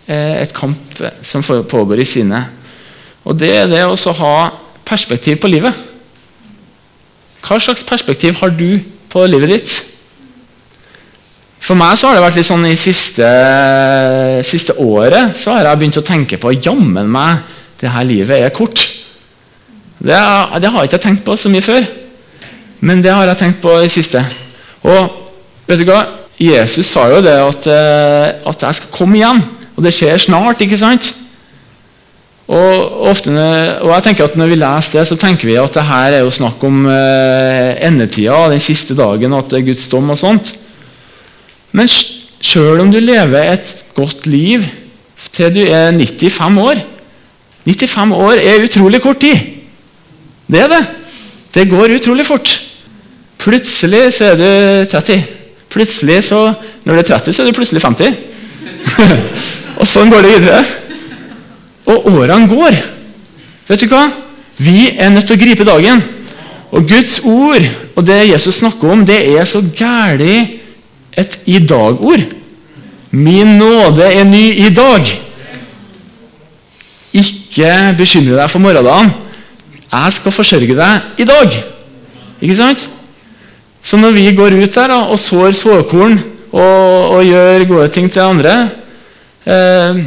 eh, 0.05 0.43
et 0.43 0.53
kamp 0.55 1.01
som 1.25 1.43
pågår 1.43 2.03
i 2.03 2.07
sinnet, 2.07 2.53
og 3.27 3.35
det 3.39 3.51
er 3.63 3.67
det 3.71 3.83
å 3.85 4.15
ha 4.21 4.35
perspektiv 4.87 5.39
på 5.41 5.51
livet. 5.51 5.85
Hva 7.43 7.59
slags 7.63 7.85
perspektiv 7.87 8.39
har 8.41 8.53
du 8.55 8.79
på 9.11 9.23
livet 9.27 9.51
ditt? 9.51 9.75
For 11.67 11.75
meg 11.75 11.97
så 11.99 12.07
har 12.07 12.17
det 12.17 12.23
vært 12.23 12.37
litt 12.39 12.47
sånn 12.47 12.63
i 12.69 12.77
siste, 12.79 13.27
siste 14.47 14.77
året 14.79 15.35
så 15.35 15.57
har 15.57 15.67
jeg 15.67 15.81
begynt 15.81 15.99
å 15.99 16.05
tenke 16.05 16.39
på 16.39 16.53
jammen 16.55 17.09
meg, 17.11 17.41
det 17.81 17.91
her 17.91 18.07
livet 18.07 18.45
er 18.45 18.53
kort. 18.55 18.79
Det, 19.97 20.15
det, 20.15 20.69
har 20.71 20.83
jeg 20.83 20.91
ikke 20.91 21.01
tenkt 21.03 21.25
på 21.25 21.35
så 21.35 21.51
mye 21.51 21.65
før, 21.65 21.83
men 22.87 23.01
det 23.03 23.11
har 23.11 23.27
jeg 23.27 23.41
tenkt 23.41 23.59
på 23.63 23.73
i 23.83 23.91
siste. 23.91 24.21
Og 24.87 25.67
vet 25.67 25.81
du 25.81 25.89
hva? 25.89 26.03
Jesus 26.37 26.85
sa 26.85 27.07
jo 27.09 27.21
det 27.25 27.33
at, 27.33 27.67
eh, 27.71 28.27
at 28.45 28.65
jeg 28.67 28.77
skal 28.77 28.91
komme 28.93 29.17
igjen, 29.17 29.39
og 29.75 29.83
det 29.83 29.93
skjer 29.95 30.19
snart. 30.21 30.61
ikke 30.61 30.77
sant? 30.77 31.13
Og, 32.47 33.01
ofte, 33.09 33.31
og 33.83 33.89
jeg 33.91 34.03
tenker 34.05 34.23
at 34.23 34.37
Når 34.39 34.47
vi 34.47 34.55
leser 34.55 34.99
det, 34.99 35.07
så 35.09 35.17
tenker 35.19 35.49
vi 35.49 35.57
at 35.59 35.73
det 35.75 35.83
her 35.83 36.13
er 36.15 36.21
jo 36.23 36.31
snakk 36.31 36.61
om 36.63 36.85
eh, 36.87 37.73
endetida, 37.87 38.45
den 38.51 38.63
siste 38.63 38.95
dagen, 38.95 39.33
at 39.33 39.49
det 39.51 39.59
er 39.59 39.67
Guds 39.67 39.87
dom 39.91 40.09
og 40.13 40.17
sånt. 40.17 40.53
Men 41.75 41.89
sjøl 41.89 42.79
om 42.79 42.91
du 42.93 43.01
lever 43.01 43.51
et 43.51 43.73
godt 43.97 44.29
liv 44.29 44.63
til 45.33 45.51
du 45.53 45.65
er 45.65 45.91
95 45.91 46.61
år 46.61 46.85
95 47.67 48.13
år 48.15 48.39
er 48.39 48.63
utrolig 48.63 49.01
kort 49.03 49.19
tid. 49.19 49.35
Det 50.47 50.61
er 50.61 50.69
det. 50.71 50.85
Det 51.53 51.69
går 51.69 51.97
utrolig 51.97 52.25
fort. 52.25 52.61
Plutselig 53.37 54.13
så 54.13 54.31
er 54.31 54.37
du 54.39 54.89
30. 54.91 55.36
Plutselig 55.77 56.23
så, 56.25 56.41
Når 56.83 56.93
du 56.93 56.99
er 56.99 57.09
30, 57.13 57.33
så 57.33 57.43
er 57.43 57.51
du 57.51 57.57
plutselig 57.57 57.83
50. 57.83 58.15
og 59.79 59.85
sånn 59.85 60.09
går 60.09 60.25
det 60.25 60.31
videre. 60.37 60.61
Og 61.87 62.07
årene 62.15 62.49
går. 62.49 62.77
Vet 63.67 63.83
du 63.83 63.91
hva? 63.91 64.07
Vi 64.57 64.87
er 64.97 65.11
nødt 65.13 65.27
til 65.29 65.37
å 65.37 65.41
gripe 65.41 65.67
dagen. 65.67 66.01
Og 66.73 66.87
Guds 66.89 67.19
ord 67.29 67.67
og 67.93 68.07
det 68.07 68.23
Jesus 68.31 68.57
snakker 68.63 68.89
om, 68.95 69.05
det 69.05 69.19
er 69.35 69.45
så 69.45 69.61
gæli 69.61 70.57
et 71.17 71.37
i 71.45 71.59
dag-ord. 71.61 72.25
Min 73.11 73.55
nåde 73.59 74.09
er 74.09 74.25
ny 74.27 74.49
i 74.65 74.73
dag. 74.73 75.07
Ikke 77.13 77.71
bekymre 77.97 78.41
deg 78.41 78.49
for 78.49 78.59
morgendagen. 78.59 79.13
'Jeg 79.87 80.13
skal 80.13 80.31
forsørge 80.31 80.75
deg 80.75 81.21
i 81.21 81.25
dag'. 81.25 81.63
Ikke 82.41 82.55
sant? 82.55 82.89
Så 83.87 83.95
når 83.99 84.17
vi 84.17 84.25
går 84.35 84.57
ut 84.59 84.75
der 84.75 84.91
og 84.97 85.15
sår 85.21 85.55
såkorn 85.55 86.17
og, 86.51 87.13
og, 87.13 87.21
gjør 87.23 87.63
gode 87.69 87.87
ting 87.95 88.09
til 88.11 88.25
andre, 88.25 88.55
eh, 89.47 90.01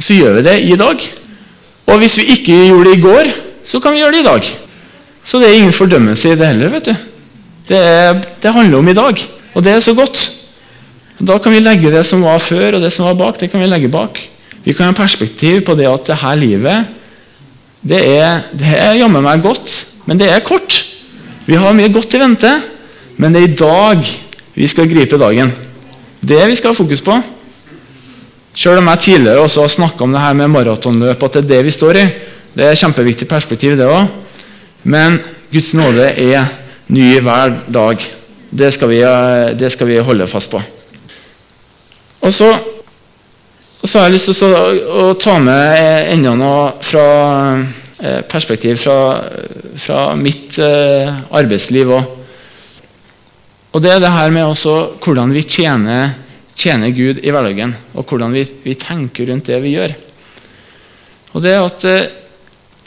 så 0.00 0.16
gjør 0.16 0.38
vi 0.38 0.46
det 0.46 0.56
i 0.64 0.78
dag. 0.80 1.04
Og 1.90 2.00
hvis 2.00 2.16
vi 2.20 2.30
ikke 2.36 2.56
gjorde 2.70 2.88
det 2.88 2.96
i 2.96 3.02
går, 3.04 3.30
så 3.64 3.80
kan 3.82 3.92
vi 3.92 4.00
gjøre 4.00 4.14
det 4.16 4.22
i 4.22 4.28
dag. 4.28 4.50
Så 5.24 5.40
det 5.40 5.50
er 5.50 5.58
ingen 5.58 5.76
fordømmelse 5.76 6.32
i 6.32 6.38
det 6.38 6.48
heller. 6.48 6.72
vet 6.72 6.88
du. 6.88 6.94
Det, 7.68 7.76
er, 7.78 8.22
det 8.42 8.54
handler 8.54 8.78
om 8.78 8.88
i 8.88 8.96
dag, 8.96 9.20
og 9.54 9.64
det 9.64 9.74
er 9.74 9.84
så 9.84 9.94
godt. 9.94 10.22
Da 11.20 11.36
kan 11.38 11.52
vi 11.52 11.60
legge 11.60 11.92
det 11.92 12.06
som 12.08 12.24
var 12.24 12.40
før, 12.40 12.78
og 12.78 12.82
det 12.82 12.92
som 12.94 13.04
var 13.10 13.18
bak, 13.20 13.40
det 13.40 13.50
kan 13.52 13.60
vi 13.60 13.68
legge 13.68 13.92
bak. 13.92 14.16
Vi 14.64 14.72
kan 14.72 14.88
ha 14.88 14.96
perspektiv 14.96 15.60
på 15.66 15.76
det 15.76 15.88
at 15.88 16.08
det 16.08 16.20
her 16.22 16.40
livet 16.40 16.96
det 17.80 18.00
er, 18.16 18.42
det 18.52 18.74
er 18.76 18.98
jammen 18.98 19.24
meg 19.24 19.40
godt, 19.40 19.72
men 20.04 20.18
det 20.20 20.28
er 20.28 20.42
kort. 20.44 20.82
Vi 21.46 21.56
har 21.56 21.72
mye 21.76 21.92
godt 21.92 22.12
i 22.16 22.20
vente, 22.20 22.50
men 23.20 23.34
det 23.34 23.42
er 23.42 23.50
i 23.50 23.58
dag 23.60 24.10
vi 24.54 24.68
skal 24.68 24.88
gripe 24.88 25.18
dagen. 25.20 25.52
Det 26.20 26.40
vi 26.48 26.56
skal 26.56 26.72
ha 26.72 26.76
fokus 26.76 27.02
på. 27.04 27.18
Selv 28.56 28.80
om 28.80 28.88
jeg 28.90 29.04
tidligere 29.06 29.44
også 29.44 29.64
har 29.64 29.72
snakka 29.76 30.04
om 30.04 30.16
det 30.16 30.22
her 30.24 30.36
med 30.36 30.50
maratonløp, 30.52 31.22
at 31.22 31.36
det 31.36 31.44
er 31.44 31.50
det 31.52 31.60
vi 31.68 31.74
står 31.74 32.00
i. 32.00 32.06
Det 32.56 32.64
er 32.64 32.72
et 32.72 32.80
kjempeviktig 32.80 33.28
perspektiv, 33.28 33.76
det 33.78 33.86
òg. 33.88 34.08
Men 34.82 35.20
Guds 35.52 35.70
nåde 35.76 36.08
er 36.10 36.48
ny 36.88 37.12
hver 37.20 37.54
dag. 37.68 38.02
Det 38.50 38.72
skal, 38.74 38.90
vi, 38.90 39.00
det 39.60 39.70
skal 39.72 39.86
vi 39.86 40.00
holde 40.02 40.26
fast 40.26 40.50
på. 40.50 40.60
Og 42.20 42.32
så 42.34 42.50
og 43.80 43.88
så 43.88 43.98
har 43.98 44.10
jeg 44.10 44.18
lyst 44.18 44.28
til 44.28 44.52
å, 44.52 44.64
å 45.08 45.12
ta 45.16 45.38
med 45.40 46.10
enda 46.12 46.34
noe 46.36 46.64
fra 46.84 47.04
eh, 47.56 48.18
perspektiv 48.28 48.76
fra, 48.82 48.96
fra 49.80 50.02
mitt 50.20 50.58
eh, 50.60 51.08
arbeidsliv 51.32 51.94
òg. 51.96 52.19
Og 53.70 53.82
det 53.82 53.92
er 53.92 54.00
det 54.02 54.10
her 54.10 54.32
med 54.34 54.48
også 54.50 54.76
hvordan 55.02 55.32
vi 55.34 55.44
tjener, 55.46 56.16
tjener 56.58 56.90
Gud 56.94 57.20
i 57.22 57.30
hverdagen. 57.30 57.74
Og 57.94 58.06
hvordan 58.08 58.34
vi, 58.34 58.42
vi, 58.64 58.74
tenker 58.74 59.30
rundt 59.30 59.46
det 59.46 59.60
vi 59.62 59.76
gjør. 59.76 59.94
Og 61.34 61.44
det 61.44 61.54
at 61.58 61.86
eh, 61.88 62.08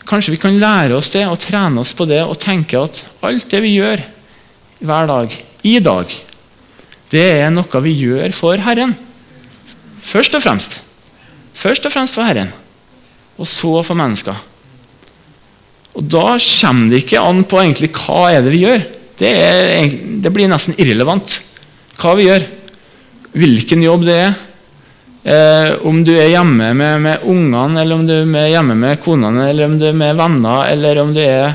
Kanskje 0.04 0.34
vi 0.34 0.40
kan 0.42 0.58
lære 0.60 0.98
oss 0.98 1.08
det 1.14 1.22
og 1.24 1.38
trene 1.40 1.80
oss 1.80 1.94
på 1.96 2.04
det 2.04 2.18
og 2.28 2.36
tenke 2.36 2.76
at 2.76 2.98
alt 3.24 3.46
det 3.48 3.62
vi 3.64 3.78
gjør 3.78 4.02
hver 4.84 5.08
dag, 5.08 5.36
i 5.64 5.78
dag, 5.80 6.12
det 7.08 7.24
er 7.40 7.54
noe 7.56 7.82
vi 7.86 7.94
gjør 8.02 8.34
for 8.36 8.60
Herren. 8.60 8.98
Først 10.04 10.36
og 10.36 10.44
fremst. 10.44 10.82
Først 11.56 11.88
og 11.88 11.94
fremst 11.94 12.20
for 12.20 12.28
Herren, 12.28 12.52
og 13.40 13.48
så 13.48 13.72
for 13.88 13.96
mennesker. 13.96 14.36
Og 15.96 16.04
Da 16.04 16.36
kommer 16.36 16.92
det 16.92 17.04
ikke 17.06 17.24
an 17.24 17.46
på 17.48 17.62
egentlig 17.62 17.94
hva 17.96 18.26
er 18.34 18.44
det 18.44 18.52
vi 18.52 18.66
gjør. 18.66 18.84
Det, 19.20 19.30
er, 19.30 19.92
det 20.24 20.32
blir 20.34 20.50
nesten 20.50 20.78
irrelevant 20.82 21.38
hva 22.00 22.16
vi 22.18 22.28
gjør. 22.28 22.46
Hvilken 23.34 23.84
jobb 23.86 24.08
det 24.08 24.18
er. 24.22 24.34
Eh, 25.24 25.70
om 25.88 26.02
du 26.04 26.12
er 26.18 26.34
hjemme 26.34 26.74
med, 26.76 27.02
med 27.02 27.28
ungene, 27.32 27.80
eller 27.82 27.96
om 27.96 28.08
du 28.08 28.14
er 28.14 28.50
hjemme 28.52 28.76
med 28.76 29.00
konene, 29.04 29.48
eller 29.50 29.70
om 29.70 29.78
du 29.80 29.86
er 29.88 29.96
med 29.96 30.18
venner, 30.20 30.66
eller 30.74 31.00
om 31.00 31.14
du 31.16 31.22
er, 31.24 31.54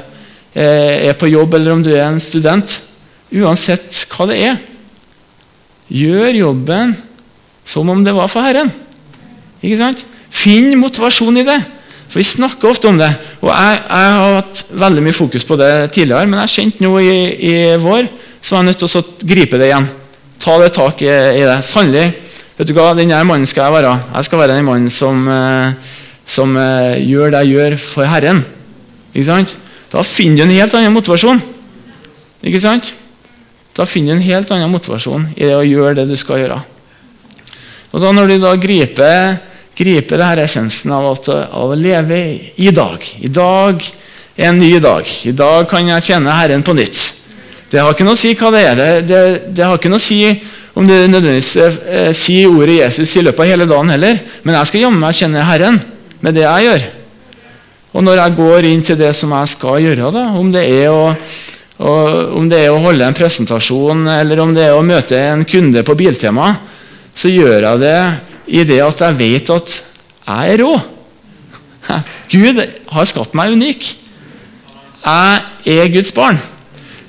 eh, 0.55 1.11
er 1.11 1.19
på 1.21 1.29
jobb, 1.29 1.59
eller 1.59 1.75
om 1.75 1.83
du 1.85 1.91
er 1.93 2.07
en 2.07 2.23
student. 2.23 2.79
Uansett 3.29 4.07
hva 4.15 4.29
det 4.31 4.39
er. 4.47 4.57
Gjør 5.93 6.41
jobben 6.41 6.97
som 7.69 7.91
om 7.93 8.01
det 8.05 8.17
var 8.17 8.31
for 8.33 8.47
Herren. 8.47 8.73
Ikke 9.61 9.81
sant? 9.81 10.07
Finn 10.33 10.73
motivasjon 10.81 11.41
i 11.41 11.45
det. 11.45 11.59
For 12.09 12.21
Vi 12.21 12.25
snakker 12.25 12.71
ofte 12.71 12.89
om 12.89 12.99
det. 12.99 13.11
og 13.43 13.51
Jeg, 13.53 13.81
jeg 13.85 14.13
har 14.17 14.35
hatt 14.39 14.65
veldig 14.81 15.05
mye 15.05 15.17
fokus 15.17 15.45
på 15.45 15.59
det 15.61 15.73
tidligere, 15.93 16.27
men 16.27 16.41
jeg 16.45 16.55
kjente 16.55 16.85
nå 16.85 16.95
i, 17.05 17.15
i 17.51 17.55
vår 17.81 18.09
så 18.41 18.55
var 18.55 18.63
jeg 18.63 18.69
nødt 18.71 18.81
til 18.81 18.89
å 19.01 19.03
gripe 19.35 19.59
det 19.61 19.69
igjen. 19.69 19.89
Ta 20.41 20.55
det 20.63 20.71
tak 20.77 21.03
i, 21.03 21.11
i 21.11 21.45
det. 21.45 21.57
Sannelig, 21.67 22.05
vet 22.57 22.71
du 22.71 22.75
hva, 22.77 22.93
denne 22.97 23.19
mannen 23.27 23.49
skal 23.51 23.67
jeg 23.67 23.77
være. 23.81 23.97
Jeg 24.15 24.29
skal 24.29 24.43
være 24.43 24.57
den 24.57 24.69
mannen 24.69 24.93
som, 24.95 25.27
eh, 25.29 25.97
som 26.25 26.55
eh, 26.57 27.01
gjør 27.03 27.35
det 27.35 27.43
jeg 27.45 27.57
gjør 27.57 27.77
for 27.83 28.09
Herren. 28.09 28.45
Ikke 29.13 29.29
sant? 29.29 29.57
Da 29.93 30.05
finner 30.07 30.45
du 30.45 30.47
en 30.47 30.57
helt 30.57 30.79
annen 30.79 30.95
motivasjon. 30.95 31.43
Ikke 32.47 32.63
sant? 32.63 32.93
Da 33.77 33.87
finner 33.89 34.15
du 34.15 34.21
en 34.21 34.27
helt 34.27 34.51
annen 34.55 34.73
motivasjon 34.73 35.29
i 35.37 35.45
det 35.45 35.57
å 35.57 35.67
gjøre 35.67 36.01
det 36.01 36.09
du 36.11 36.17
skal 36.19 36.43
gjøre. 36.43 36.59
Og 37.93 38.03
da 38.03 38.13
Når 38.13 38.29
du 38.29 38.37
da 38.43 38.55
griper, 38.61 39.39
griper 39.79 40.19
det 40.19 40.29
her 40.33 40.43
essensen 40.43 40.93
av, 40.95 41.07
at, 41.15 41.29
av 41.31 41.73
å 41.73 41.79
leve 41.79 42.19
i 42.59 42.73
dag 42.75 43.05
I 43.23 43.31
dag 43.31 43.85
er 44.39 44.53
en 44.53 44.61
ny 44.61 44.79
dag. 44.79 45.07
I 45.27 45.33
dag 45.35 45.67
kan 45.71 45.87
jeg 45.91 46.05
tjene 46.13 46.35
Herren 46.39 46.63
på 46.63 46.75
nytt. 46.79 47.01
Det 47.69 47.81
har 47.83 47.91
ikke 47.91 48.07
noe 48.07 48.15
å 48.15 48.21
si 48.21 48.31
hva 48.39 48.53
det 48.55 48.61
er. 48.65 48.79
Det, 49.03 49.19
det, 49.51 49.65
har 49.67 49.75
ikke 49.77 49.91
noe 49.91 49.99
å 49.99 50.05
si 50.05 50.21
om 50.79 50.87
du 50.87 50.95
nødvendigvis 50.95 51.51
eh, 51.59 52.13
sier 52.15 52.47
ordet 52.53 52.79
Jesus 52.79 53.17
i 53.19 53.25
løpet 53.27 53.43
av 53.43 53.51
hele 53.51 53.67
dagen 53.67 53.91
heller. 53.91 54.21
Men 54.47 54.61
jeg 54.61 54.71
skal 54.71 54.85
jammen 54.85 55.03
meg 55.03 55.19
kjenne 55.19 55.43
Herren 55.49 55.81
med 56.23 56.39
det 56.39 56.47
jeg 56.47 56.69
gjør. 56.69 56.87
Og 57.99 58.07
når 58.07 58.23
jeg 58.23 58.37
går 58.39 58.69
inn 58.71 58.87
til 58.87 59.01
det 59.01 59.11
som 59.19 59.35
jeg 59.35 59.53
skal 59.57 59.83
gjøre, 59.83 60.13
da, 60.15 60.25
om 60.39 60.55
det 60.55 60.65
er 60.71 60.95
å 60.95 61.03
om 61.79 62.49
det 62.51 62.59
er 62.65 62.73
å 62.75 62.81
holde 62.83 63.07
en 63.07 63.15
presentasjon 63.15 64.01
eller 64.11 64.41
om 64.43 64.51
det 64.51 64.65
er 64.67 64.75
å 64.75 64.83
møte 64.83 65.15
en 65.29 65.45
kunde 65.47 65.85
på 65.87 65.95
Biltema, 65.95 66.49
så 67.15 67.31
gjør 67.31 67.69
jeg 67.69 67.83
det 67.85 67.99
i 68.49 68.65
det 68.65 68.81
at 68.83 69.03
jeg 69.05 69.19
vet 69.19 69.51
at 69.53 69.75
jeg 70.29 70.55
er 70.55 70.63
rå. 70.65 70.75
Gud 72.33 72.61
har 72.93 73.09
skapt 73.09 73.37
meg 73.37 73.55
unik. 73.57 73.87
Jeg 75.05 75.79
er 75.79 75.93
Guds 75.93 76.13
barn. 76.17 76.41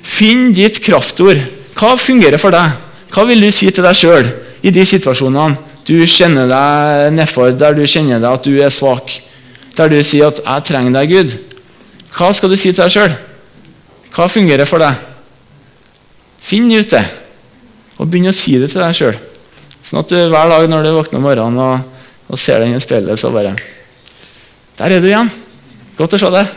Finn 0.00 0.52
ditt 0.56 0.80
kraftord. 0.84 1.40
Hva 1.76 1.96
fungerer 2.00 2.40
for 2.40 2.54
deg? 2.54 2.78
Hva 3.10 3.26
vil 3.28 3.42
du 3.42 3.50
si 3.52 3.70
til 3.72 3.84
deg 3.84 3.96
sjøl 3.98 4.30
i 4.62 4.72
de 4.72 4.84
situasjonene 4.86 5.68
du 5.88 5.96
kjenner 6.06 6.46
deg 6.46 7.14
nedfor, 7.16 7.54
der 7.56 7.74
du 7.74 7.82
kjenner 7.88 8.20
deg 8.22 8.30
at 8.30 8.46
du 8.46 8.60
er 8.62 8.72
svak? 8.72 9.10
Der 9.76 9.88
du 9.88 9.96
sier 10.04 10.28
at 10.28 10.40
'jeg 10.44 10.64
trenger 10.64 10.92
deg, 10.92 11.10
Gud'. 11.10 11.38
Hva 12.16 12.32
skal 12.34 12.50
du 12.50 12.56
si 12.56 12.72
til 12.72 12.84
deg 12.84 12.92
sjøl? 12.92 13.12
Hva 14.14 14.28
fungerer 14.28 14.66
for 14.66 14.78
deg? 14.78 14.94
Finn 16.40 16.70
ut 16.72 16.90
det, 16.90 17.04
og 17.98 18.10
begynn 18.10 18.28
å 18.28 18.32
si 18.32 18.58
det 18.58 18.70
til 18.70 18.80
deg 18.80 18.94
sjøl. 18.94 19.16
Sånn 19.90 20.04
at 20.04 20.12
du 20.12 20.18
hver 20.30 20.46
dag 20.52 20.68
når 20.70 20.84
du 20.86 20.92
våkner 20.94 21.18
om 21.18 21.24
morgenen 21.26 21.56
og, 21.64 22.02
og 22.30 22.38
ser 22.38 22.62
deg 22.62 22.76
i 22.76 22.82
speilet, 22.82 23.18
så 23.18 23.32
bare 23.34 23.56
Der 24.78 24.92
er 24.94 25.02
du 25.02 25.08
igjen. 25.08 25.30
Godt 25.98 26.14
å 26.14 26.20
se 26.22 26.30
deg. 26.30 26.52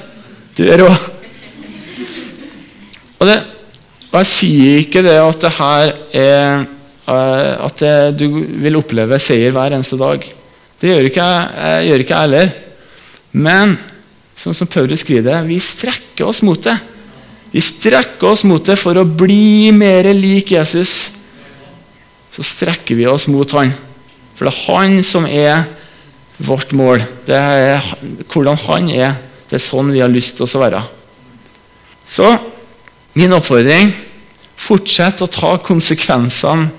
Du 0.53 0.61
er 0.69 0.83
rå. 0.83 0.91
Og, 3.17 3.25
det, 3.25 3.39
og 4.11 4.19
jeg 4.19 4.29
sier 4.29 4.83
ikke 4.83 5.01
det 5.01 5.15
at 5.17 5.41
det 5.41 5.51
her 5.57 5.95
er 6.13 6.61
eh, 7.09 7.65
at 7.65 7.81
det, 7.81 7.95
du 8.21 8.27
vil 8.61 8.77
oppleve 8.77 9.17
seier 9.17 9.51
hver 9.55 9.73
eneste 9.73 9.97
dag. 9.97 10.29
Det 10.77 10.91
gjør 10.91 11.09
ikke 11.09 11.25
jeg, 11.25 11.49
jeg 11.57 11.89
gjør 11.89 12.05
ikke 12.05 12.21
heller. 12.21 12.53
Men 13.33 13.73
sånn 14.37 14.59
som 14.61 14.69
Paulus 14.69 15.01
skriver 15.01 15.25
det, 15.31 15.41
vi 15.49 15.57
strekker 15.57 16.29
oss 16.29 16.43
mot 16.45 16.61
det. 16.69 16.77
Vi 17.49 17.65
strekker 17.65 18.29
oss 18.29 18.45
mot 18.45 18.61
det 18.61 18.77
for 18.77 19.01
å 19.01 19.09
bli 19.09 19.73
mer 19.73 20.13
lik 20.13 20.53
Jesus 20.53 21.22
så 22.33 22.45
strekker 22.45 22.97
vi 22.97 23.07
oss 23.09 23.27
mot 23.29 23.51
Han. 23.53 23.73
For 24.33 24.47
det 24.47 24.53
er 24.53 24.63
Han 24.65 25.03
som 25.05 25.27
er 25.29 25.67
vårt 26.41 26.73
mål. 26.73 27.03
Det 27.27 27.37
er 27.37 27.83
hvordan 28.31 28.57
Han 28.65 28.89
er. 28.89 29.19
Det 29.49 29.59
er 29.59 29.67
sånn 29.67 29.91
vi 29.93 30.01
har 30.01 30.11
lyst 30.11 30.39
til 30.39 30.47
å 30.47 30.63
være. 30.63 30.81
Så 32.09 32.31
min 33.13 33.35
oppfordring 33.35 33.91
fortsett 34.57 35.21
å 35.21 35.29
ta 35.29 35.57
konsekvensene 35.61 36.71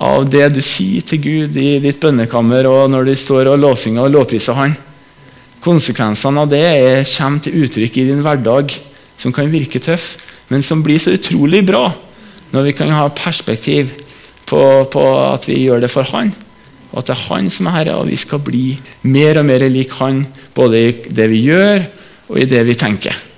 av 0.00 0.24
det 0.32 0.46
du 0.54 0.60
sier 0.64 1.04
til 1.04 1.20
Gud 1.20 1.56
i 1.60 1.78
ditt 1.82 2.00
bønnekammer 2.00 2.68
og 2.68 2.86
når 2.92 3.10
du 3.10 3.14
står 3.16 3.50
og 3.52 3.60
låsinger 3.60 4.06
og 4.06 4.14
lovpriser 4.14 4.56
Han. 4.56 4.76
Konsekvensene 5.64 6.44
av 6.44 6.48
det 6.48 6.60
er, 6.60 7.02
kommer 7.04 7.44
til 7.44 7.64
uttrykk 7.64 7.98
i 8.00 8.06
din 8.08 8.22
hverdag, 8.24 8.72
som 9.20 9.32
kan 9.32 9.50
virke 9.52 9.80
tøff, 9.82 10.14
men 10.48 10.64
som 10.64 10.80
blir 10.84 11.00
så 11.00 11.12
utrolig 11.12 11.60
bra 11.68 11.90
når 12.50 12.70
vi 12.70 12.76
kan 12.78 12.92
ha 12.96 13.04
perspektiv 13.12 13.92
på, 14.50 14.62
på, 14.90 15.06
at 15.30 15.46
vi 15.48 15.62
gjør 15.64 15.84
det 15.84 15.92
for 15.92 16.08
Han. 16.16 16.32
Og 16.90 17.00
at 17.00 17.10
det 17.10 17.16
er 17.16 17.26
Han 17.28 17.50
som 17.54 17.70
er 17.70 17.78
Herre, 17.78 17.96
og 18.02 18.10
vi 18.10 18.18
skal 18.18 18.42
bli 18.44 18.64
mer 19.06 19.40
og 19.40 19.46
mer 19.46 19.66
lik 19.70 19.94
Han 20.00 20.24
både 20.54 20.84
i 20.88 20.92
det 21.08 21.30
vi 21.30 21.44
gjør, 21.46 21.84
og 22.30 22.40
i 22.40 22.48
det 22.50 22.64
vi 22.66 22.78
tenker. 22.78 23.29